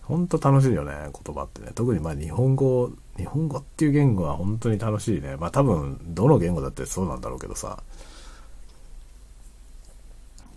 [0.04, 0.94] ほんと楽しいよね、
[1.26, 1.72] 言葉ってね。
[1.74, 5.36] 特にまあ日本語、日本語っていう言語は本当に楽しいね。
[5.36, 7.84] まあ多分、どの言語だってそうなんだろうけどさ。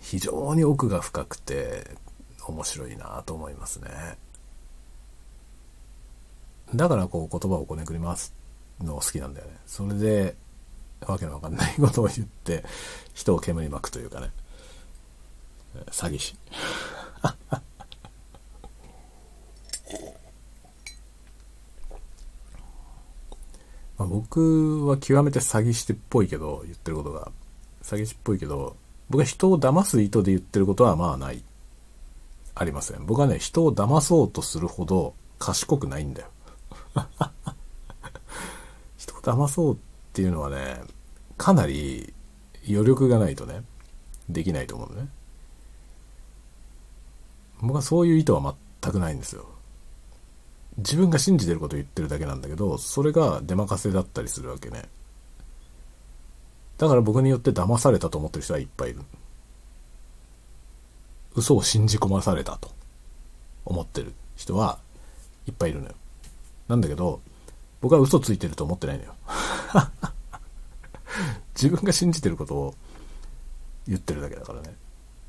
[0.00, 1.96] 非常に奥が深くて
[2.46, 3.90] 面白いなと思いますね。
[6.74, 8.32] だからこう言葉をこねくり回す
[8.80, 9.52] の好きなんだよね。
[9.66, 10.36] それで、
[11.00, 12.64] わけのわかんないことを言って、
[13.14, 14.30] 人を煙に巻くというかね。
[15.90, 16.36] 詐欺師。
[23.98, 27.30] まあ、僕は極めて詐欺師っぽいけど、言ってることが。
[27.82, 28.76] 詐欺師っぽいけど、
[29.08, 31.42] 僕は人を騙す意図で言ってることはまあない。
[32.54, 33.06] ありません。
[33.06, 36.28] 僕はね、人を騙そうとするほど賢くないんだよ。
[38.96, 39.78] 人を騙そうっ
[40.12, 40.82] ていうのはね、
[41.36, 42.12] かなり
[42.68, 43.62] 余力がないとね、
[44.28, 45.08] できないと思うのね。
[47.60, 49.46] 僕はそういう意図は全くないんですよ。
[50.78, 54.84] 自分が信じてることを言ってるだけなんだけど、それが出任せだったりするわけね。
[56.78, 59.00] だから僕によって騙されたと思ってる人はいっぱいいる。
[61.34, 62.70] 嘘を信じ込まされたと
[63.64, 64.78] 思ってる人は
[65.46, 65.94] いっぱいいるのよ。
[66.68, 67.20] なんだけど、
[67.80, 69.14] 僕は嘘ついてると思ってないのよ。
[71.54, 72.74] 自分が信じてることを
[73.86, 74.74] 言ってるだけだからね。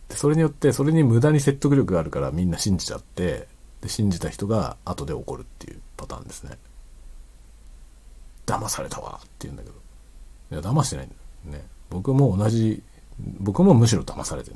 [0.10, 3.48] でそれによって、それに無駄に説得力があるからみんな信じちゃって、
[3.82, 6.58] で、信じた人が後で怒るっていうパターンですね。
[8.46, 9.76] 騙されたわって言うんだけど。
[10.52, 11.60] いや、騙してないんだよ。
[11.60, 11.68] ね。
[11.90, 12.82] 僕も同じ、
[13.40, 14.56] 僕もむしろ騙されてる。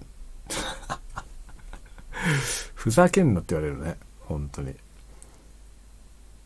[2.75, 3.97] ふざけんなって言われるね。
[4.21, 4.75] 本当に。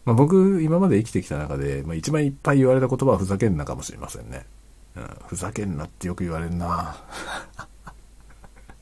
[0.06, 4.46] まあ、僕、今まで生きてきた中で、まあ、一番いっぱい言われた言葉はふざけんなかもしれませんね。
[4.96, 6.96] うん、ふざけんなってよく言われるな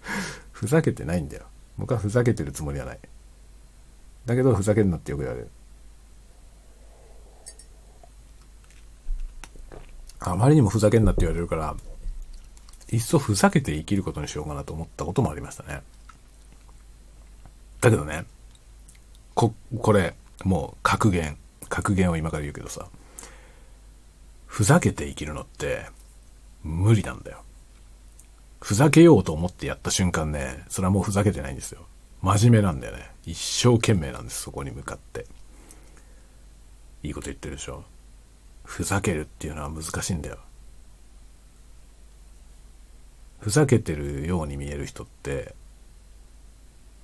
[0.51, 1.43] ふざけてないんだよ。
[1.77, 2.99] 僕はふざけてるつもりはない。
[4.25, 5.49] だけど、ふざけんなってよく言われる。
[10.19, 11.75] あまりにもふざけんなって言われるから、
[12.91, 15.81] いっそふざけて生きることにしようかなと思ったこともありましたね。
[17.81, 18.25] だけどね、
[19.33, 21.37] こ、これ、もう格言。
[21.69, 22.87] 格言を今から言うけどさ、
[24.45, 25.87] ふざけて生きるのって
[26.63, 27.43] 無理なんだよ。
[28.61, 31.85] ふざけようと思ってやった瞬間ね、それはもうふざけてないんですよ。
[32.21, 33.12] 真面目なんだよね。
[33.25, 35.25] 一生懸命なんです、そこに向かって。
[37.03, 37.83] いいこと言ってるでしょ？
[38.63, 40.37] ふざけるっていうのは難しいんだよ。
[43.39, 45.53] ふざけてるように見える人って、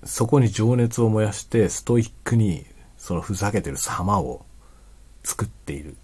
[0.06, 2.66] そこに情熱を燃やしてストイックに
[2.98, 4.46] そのふざけてる様を
[5.24, 5.98] 作っている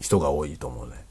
[0.00, 1.04] 人が多いと思うね。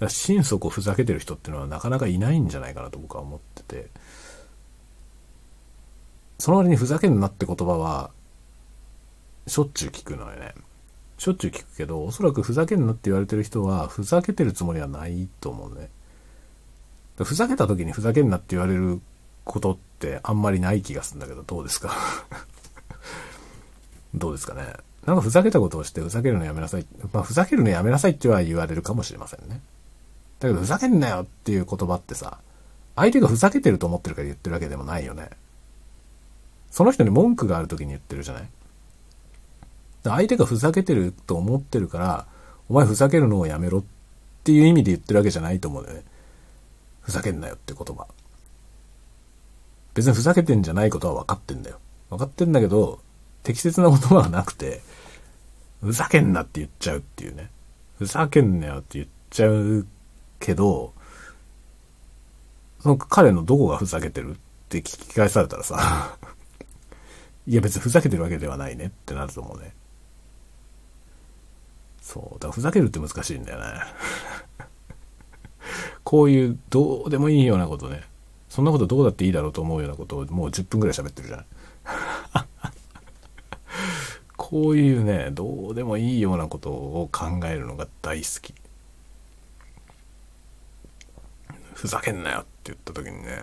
[0.00, 3.90] だ心底ふざけてる人ってのはなかなかいないんじゃないかなと僕は思ってて、
[6.38, 8.10] その割にふざけんなって言葉は、
[9.46, 10.54] しょっちゅう聞くのよね。
[11.18, 15.88] しょっちゅう聞くけど、おそらくふざけんなって言われてる人は、ふざけてるつもりはないと思うね。
[17.16, 19.00] ふざけた時にふざけんなって言われる
[19.44, 21.90] ことってあんまりない気がするんだけど、どうですか？
[24.14, 24.74] どうですかね？
[25.06, 26.86] なんかふざけたことをしてふざけるのやめなさい。
[27.12, 29.62] まあ、ふざけるのやめなさいっては言われるかもしれませんね。
[30.40, 32.38] だけど、ふざけんなよっていう言葉ってさ、
[32.96, 35.30] 相手がふざけてると思ってるから言ってるわけでもないよね。
[36.76, 38.48] その人に文句がある時に言ってるじゃない？
[40.04, 42.26] 相手がふざけてると思ってるから、
[42.68, 43.84] お前ふざけるのをやめろっ
[44.44, 46.04] ていう意味で言ってるわけじゃないと思うんだよね。
[47.00, 48.06] ふざけんなよって言葉。
[49.94, 51.78] 別にふざけてんじゃないことは分かってんだよ。
[52.10, 53.00] 分かってんだけど、
[53.42, 54.82] 適切な言葉がなくて、
[55.80, 57.50] ふざけんなって言っちゃうっていうね。
[57.96, 59.86] ふざけんなよって言っちゃう
[60.40, 60.92] けど、
[62.80, 64.34] その彼のどこがふざけてるっ
[64.68, 66.18] て聞き返されたらさ、
[67.46, 69.72] いや別にふざけてるわけではないねってなると思うね。
[72.00, 72.34] そう。
[72.34, 73.66] だからふざけるって難しいんだよね。
[76.04, 78.02] こういうどうでもいいようなことね。
[78.48, 81.46] そんなことどうだっていいだろうと思うようなことをもう10分ぐらい喋ってるじゃない。
[84.36, 88.54] こういうね、どうでもいいようなことを考えるのが大好き。
[91.74, 93.42] ふざけんなよって言った時にね、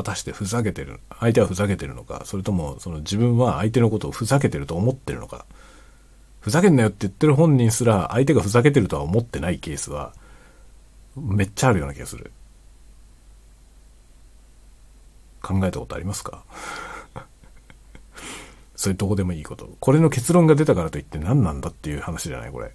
[0.00, 5.46] 果たしてふざけてる、相手はふざけてるのか、それともその自分は相手のことをふざけてると思ってるのか。
[6.40, 10.14] ふざけんなよって言ってる本人すら相手がふざけてるとは思ってないケースは
[11.14, 12.32] めっちゃあるような気がする。
[15.42, 16.44] 考えたことありますか？
[18.74, 19.70] それどうでもいいこと。
[19.80, 22.72] これの結論が出たからといって何なんだっていう話じゃないこれ。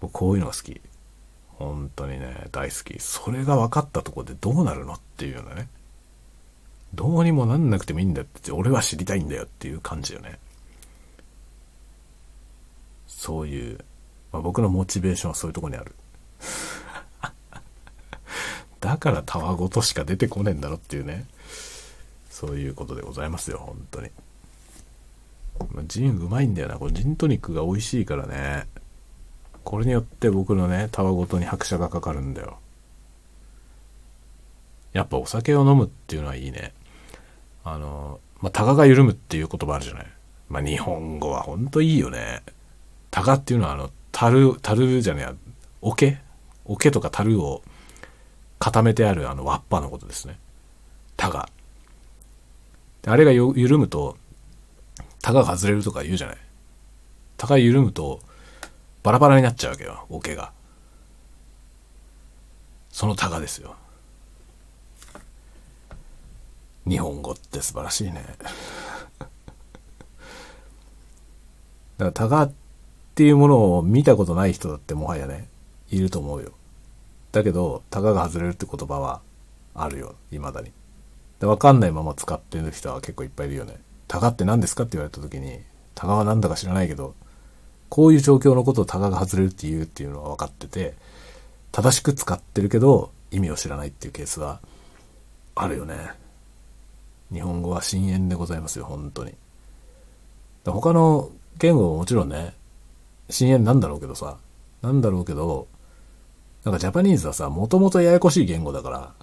[0.00, 0.80] 僕こういうのが好き。
[1.58, 2.98] 本当にね、大好き。
[3.00, 5.68] それが分かったとこでどうなるのっていうようなね。
[6.94, 10.38] どうにもなんなくてもいいんだって、俺は知りたいんだよっていう感じよね。
[13.06, 13.78] そういう、
[14.32, 15.94] まあ、僕のモチベーションはそういうとこにある。
[18.80, 21.26] だからたわごとしか出てこねえんだろっていうね。
[22.30, 24.10] そういうことでございますよ、本当に。
[25.72, 26.78] まあ、ジンうまいんだよな。
[26.78, 28.66] これジントニックが美味しいからね。
[29.64, 32.58] これによって僕のね、たわごとに拍車がかかるんだよ。
[34.96, 36.72] やっぱお酒を飲むっていうのはいいね。
[37.64, 40.06] あの、まあ、タガが緩むっていう言葉あるじゃない。
[40.48, 42.42] まあ、日本語はほんといいよね。
[43.10, 45.34] タガっていうのはあの、樽、樽じゃねえや、
[45.82, 46.16] 桶？
[46.64, 47.62] 桶とか樽を
[48.58, 50.38] 固めてあるあの輪っぱのことですね。
[51.14, 51.50] タガ。
[53.06, 54.16] あれが緩むと、
[55.20, 56.36] タガが外れるとか言うじゃない。
[57.36, 58.20] タガ緩むと、
[59.02, 60.52] バラバラになっちゃうわけよ、桶が。
[62.90, 63.76] そのタガですよ。
[66.88, 68.24] 日本語って素晴らしいね。
[69.18, 69.30] だか
[71.98, 72.52] らタガっ
[73.14, 75.48] ていうものを見たことない人だってもはやね、
[75.90, 76.52] いると思うよ。
[77.32, 79.20] だけど、タガが外れるって言葉は
[79.74, 80.72] あるよ、未だに。
[81.40, 83.80] で、わかんないまま使ってる人は結構いっぱいいるよね。
[84.08, 85.60] タガって何ですかって言われた時に、
[85.94, 87.14] タガは何だか知らないけど、
[87.88, 90.94] こういう状況のことをタガが外れるって言うっていうのは分かってて、
[91.72, 94.60] 正しく使ってるけど、意味を知らないっていうケースは
[95.54, 95.96] あるよね。
[97.32, 99.34] 日本語は深淵でございますよ、本当に。
[100.64, 102.54] 他の言語ももちろんね、
[103.30, 104.38] 深淵なんだろうけどさ、
[104.82, 105.66] なんだろうけど、
[106.64, 109.14] なんかジャパニーズはさ、もともとややこしい言語だか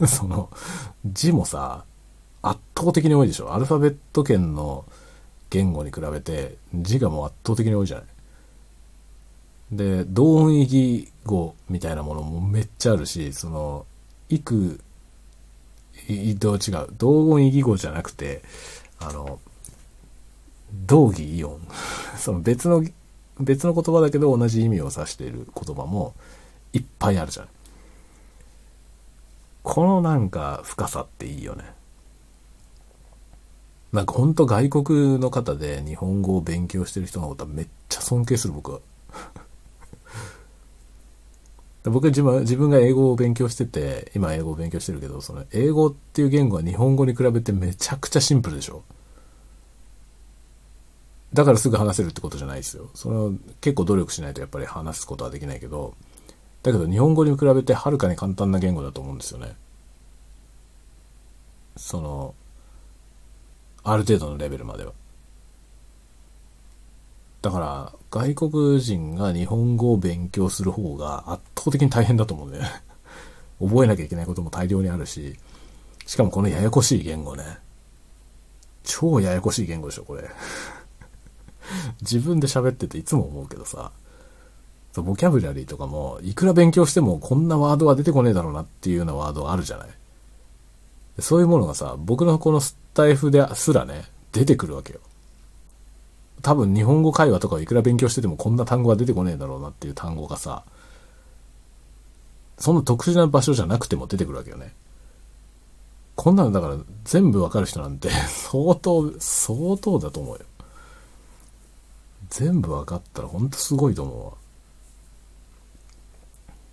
[0.00, 0.50] ら その、
[1.04, 1.84] 字もさ、
[2.42, 3.52] 圧倒的に多いでしょ。
[3.52, 4.84] アルファベット圏の
[5.50, 8.06] 言語に比べて字がもう圧倒的に多いじゃない。
[9.72, 13.86] で、同音異義語みたいなものもめっちゃあるし、その、
[14.28, 14.80] いく
[16.08, 16.88] 移動違う？
[16.98, 18.42] 同音異義語じゃなくて、
[18.98, 19.40] あの、
[20.86, 21.60] 同義イオン。
[22.16, 22.84] その別の、
[23.40, 26.14] 別の言葉だけど同じ意味を指している言葉も
[26.72, 27.48] いっぱいあるじゃん。
[29.62, 31.64] このなんか深さっていいよね。
[33.92, 38.80] なんかほんと外国の方で日本語を勉強してる人のことはめっちゃ尊敬する僕は。
[41.90, 48.82] 僕は自分自分が英語を勉強してて、今英語を勉強してるけど、その英語っていう言語は日本語に比べてめちゃくちゃシンプルでしょ。
[51.32, 52.88] だからすぐ話せるってことじゃないですよ。
[52.94, 55.94] その結構努力しないとやっぱり話すことはできないけど、
[56.62, 59.54] だけど日本語に比べてはるかに簡単な言語だと思うんですよね。
[61.76, 62.34] その、
[63.84, 64.92] ある程度のレベルまでは。
[67.42, 72.70] だから、外国人が日本語を勉強する方が圧倒的に大変だと思うんだよね。
[73.60, 75.36] 覚えなきゃいけないことも大量にあるし、
[76.06, 77.58] しかもこのややこしい言語ね。
[78.84, 80.30] 超ややこしい言語でしょ、これ。
[82.00, 83.90] 自分で喋ってていつも思うけどさ、
[85.02, 89.88] ボキャブラリーとかも、いくら勉強してもこんなワードは出てこねえだろうなっていうようなワードあるじゃない。
[91.18, 95.00] そういうものがさ、僕のこのスタイフですらね、出てくるわけよ。
[96.42, 100.64] 多分日本語会話とかをいくら勉強しててもこんな単語が出てこねえだろうなっていう単語がさ、
[102.58, 104.72] そんな特殊な場所じゃなくても出てくるわけよね。
[106.14, 110.40] こんなのだから全部わかる人なんて 相当、相当だと思うよ。
[112.30, 114.32] 全部わかったらほんとすごいと思うわ。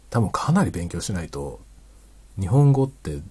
[0.09, 1.59] 多分かなり勉強しないと、
[2.39, 3.21] 日本語って、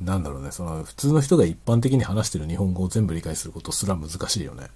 [0.00, 4.68] なんだろうね、その普通の人が一般的に話してる日本語を全部理解することすら難しいよね。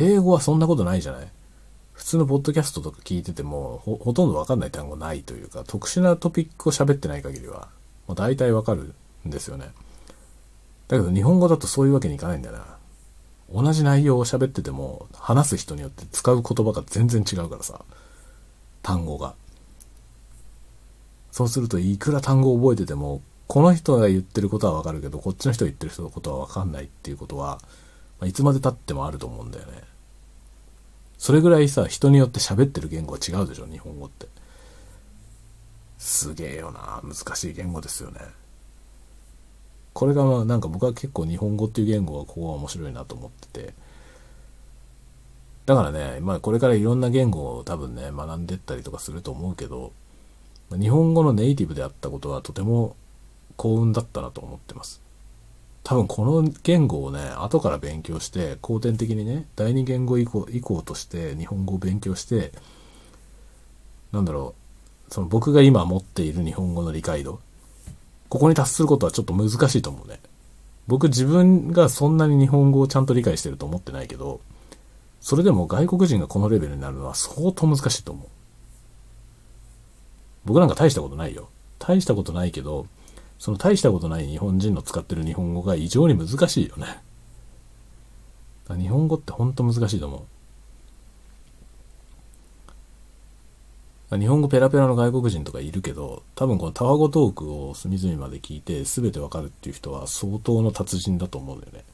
[0.00, 1.28] 英語はそんなことないじゃない？
[1.92, 7.68] 普通のポッドキャストとか聞いててもほ、ほとんどわかんない単語ないというか、特殊なトピックを喋ってない限りは、
[8.06, 8.94] もう大体わかる
[9.26, 9.70] んですよね。
[10.88, 12.64] だけど日本語だとそういうわけにいかないんだよな。
[13.52, 17.84] 同じ内容を喋ってても、話す人によって使う言葉が全然違うからさ。
[18.82, 19.34] 単語が。
[21.32, 27.60] そうするといくら単語を覚えてても、この人が言ってることはわかるけど、こっちの人が言ってる人のことはわかんないっていうことは、
[28.20, 29.82] ま、いつまで経ってもあると思うんだよね。
[31.20, 34.26] それぐらいさ、人によって喋ってる言語は違うでしょ、日本語って。
[35.98, 38.20] すげえよな、難しい言語ですよね。
[39.92, 43.74] これがまあなんか僕は結構日本語っていう言語がここは面白いなと思ってて。
[45.66, 49.92] だからね、まあこれからいろんな言語を多分ね、学んでったりとかすると思うけど、
[50.70, 52.96] 日本語のネイティブであったことはとても
[53.58, 55.02] 幸運だったなと思ってます。
[55.90, 62.52] 多分この言語をね、後から勉強して、後天的にね、第二言語以降以降として日本語を勉強して、
[64.12, 64.54] なんだろ
[65.10, 67.40] う、その僕が今持っている日本語の理解度、
[68.28, 70.20] ここに達することはちょっと難しいと思うね。
[70.86, 74.40] 僕自分がそんなに日本語をちゃんと理解してると思ってないけど、
[75.20, 78.26] それでも外国人がこのレベルになるのは相当難しいと思う。
[80.44, 81.48] 僕なんか大したことないよ。
[81.80, 82.86] 大したことないけど、
[83.40, 87.00] その大したことない日本人の使ってる日本語が異常に難しいよね。
[88.78, 90.26] 日本語ってほんと難しいと思
[94.10, 94.18] う。
[94.18, 101.84] 日本語ペラペラの外国人とかいるけど、多分このタワゴトークを隅々まで聞いて全てわかるっていう人は相当の達人だと思うんだよね。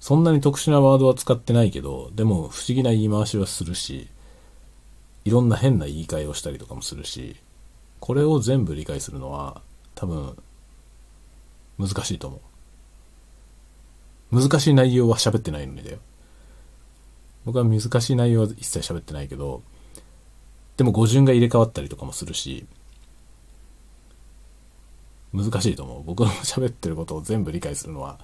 [0.00, 4.08] そんなに特殊なワードは使ってないけど、でも不思議な言い回しはするし、
[5.26, 7.36] いろんな変な言い換えをしたりとかもするし、
[8.00, 9.60] これを全部理解するのは
[9.98, 10.36] 多分
[11.76, 12.40] 難しいと思
[14.30, 14.40] う。
[14.40, 15.98] 難しい内容は喋ってないのにだよ。
[17.44, 19.60] 僕は難しい内容は一切喋ってないけど、
[20.76, 22.64] でも語順が入れ替わったりとかもするし、
[25.32, 26.04] 難しいと思う。
[26.04, 28.20] 僕の喋ってることを全部理解するのは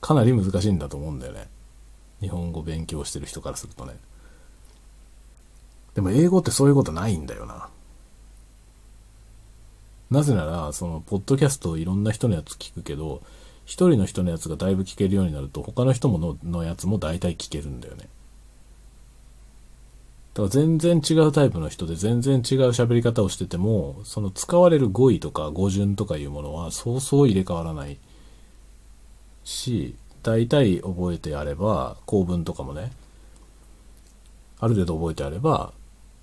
[0.00, 1.48] かなり難しいんだと思うんだよね。
[2.20, 3.96] 日本語勉強してる人からするとね。
[5.96, 7.70] でも英語ってそういうことないんだよな。
[10.10, 13.22] なぜなら、その、ポッドキャストいろんな人のやつ聞くけど、
[13.66, 18.08] 一人の人のやつがだいぶ聞けるようになると、他の人もののやつも大体聞けるんだよね。
[20.32, 27.98] だから全然違うタイプの人で全然違う喋り方をしてても、その使われる語彙とか語順とかいうものはそうそう入れ替わらない
[29.44, 32.92] し、大体覚えてあれば、構文とかもね、
[34.60, 35.72] ある程度覚えてあれば、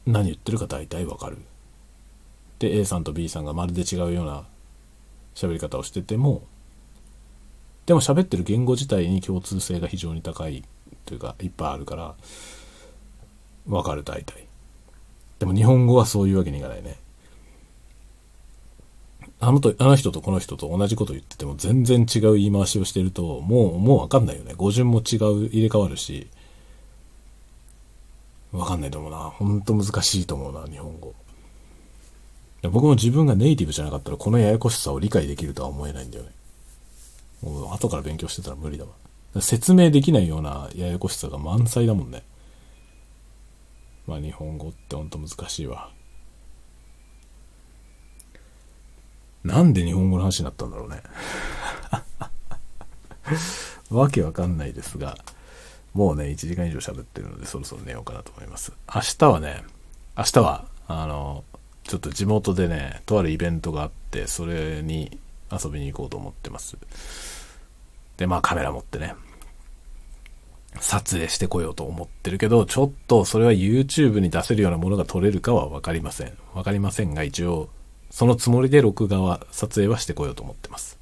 [0.05, 1.37] 何言ってるか大体わかる。
[2.59, 4.45] で、A さんと B さんがまるで違うような
[5.33, 6.43] 喋り方をしてても、
[7.85, 10.63] でも喋ってる言語自体に共通性が非常に高い
[11.05, 12.15] というか、いっぱいあるから、
[13.67, 14.47] わかる大体。
[15.39, 16.97] でも日本語はそういうわけにいかないね。
[19.39, 24.53] あのと、あの人とこの人と同じこと言ってても全然違う言い回しをしてると、もう、もうわかんないよね。
[24.55, 26.27] 語順も違う、入れ替わるし、
[28.51, 29.17] わかんないと思うな。
[29.17, 31.13] ほんと難しいと思うな、日本語。
[32.69, 36.31] 僕も自分がネイティブじゃなかったらこのややこしさを理解できるとは思えないんだよね。
[37.41, 38.91] もう後から勉強してたら無理だわ。
[39.41, 42.23] 説明できないようなややこしさが満載だもんね。
[44.07, 45.91] まあ日本語ってほんと難しいわ。
[49.43, 51.03] なんで日本語の話になったんだろうね。
[53.91, 55.17] わけわかんないですが、
[55.93, 58.73] もうね、1時間以上喋ってるのでそろそろ寝ようかなと思います。
[58.93, 59.63] 明日はね、
[60.17, 61.43] 明日は、あの、
[61.87, 65.19] ちょっと地元でね、とあるイベントがあって、それに
[65.51, 66.77] 遊びに行こうと思ってます。
[68.17, 69.15] で、まあカメラ持ってね、
[70.79, 76.33] 撮影してこようと思ってるけど、ちょっとそれは YouTube に出せるようなものが撮れるかはわかりません。
[76.53, 77.69] わかりませんが、一応、
[78.09, 80.97] そのつもりで録画は、撮影はしてこようと思ってます。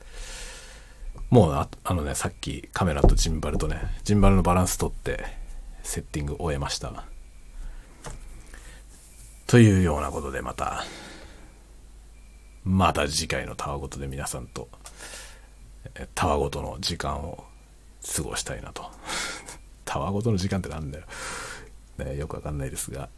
[1.29, 5.23] もうあ、あのね、さっきカメラとジンバルとね、ジンバルのバランス取って、
[5.81, 7.05] セッティング終えました。
[9.53, 10.83] というようなことでまた、
[12.63, 14.67] また次回のタワごとで皆さんと、
[16.15, 17.43] タワごとの時間を
[18.15, 18.89] 過ごしたいなと。
[19.85, 21.05] タワごとの時間ってなんだよ。
[21.99, 23.09] ね、よくわかんないですが、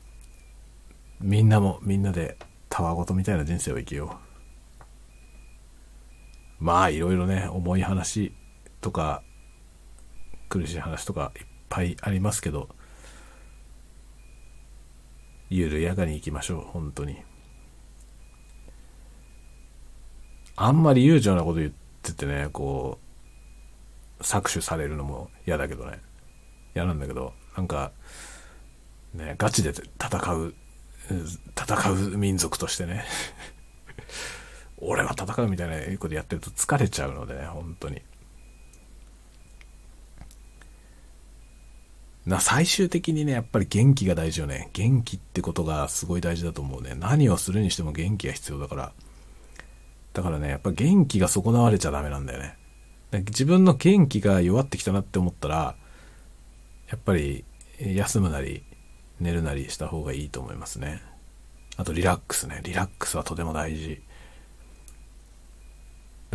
[1.22, 4.20] みんなもみんなでタワごとみたいな人生を生きよ
[6.60, 6.66] う。
[6.66, 8.34] まあいろいろね、重い話
[8.82, 9.24] とか、
[10.50, 12.68] 苦しい話とかいっぱいありますけど、
[15.50, 17.18] 緩やかに行きましょう、本当に。
[20.56, 21.72] あんまり悠長なこと言っ
[22.02, 23.00] ててね、こ
[24.20, 26.00] う、搾取されるのも嫌だけどね。
[26.76, 27.92] 嫌なんだけど、なんか、
[29.14, 30.54] ね、ガチで戦う、
[31.58, 33.06] 戦う民族としてね。
[34.78, 38.02] 俺は戦うみたいなことやってると疲れちゃうのでね、本当に。
[42.26, 44.70] な、最終的にね、やっぱり元気が大事よね。
[44.74, 46.96] 元気ってことがすごい大事だと思うね。
[46.96, 48.92] 何をするにしても元気が必要だから。
[50.14, 52.58] だからね、やっぱ元気が損なわれちゃダメなんだよね。
[53.12, 55.76] 自分の元気が弱ってきたなって思ったら、
[56.90, 57.46] やっぱり
[57.80, 58.64] 休むなり
[59.20, 61.02] 寝るなりした方がいいと思いますね。
[61.78, 62.62] あとリラックスね。
[62.64, 64.02] リラックスはとても大事。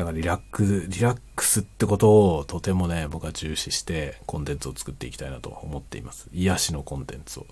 [0.00, 6.30] だからリラックス、リラックスってことをとてもね、僕は重視してコンテンツを作っていきたいなと思っています。
[6.32, 7.46] 癒しのコンテンツを。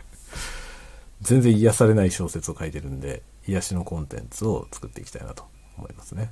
[1.22, 5.46] 全然癒されない小説を書いてるんで、癒しのコンテンツを作っていきたいなと
[5.78, 6.30] 思いますね。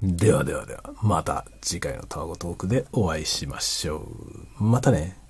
[0.00, 4.08] ではではでは、また次回のタワゴトークでお会いしましょ
[4.60, 4.62] う。
[4.62, 5.21] またね。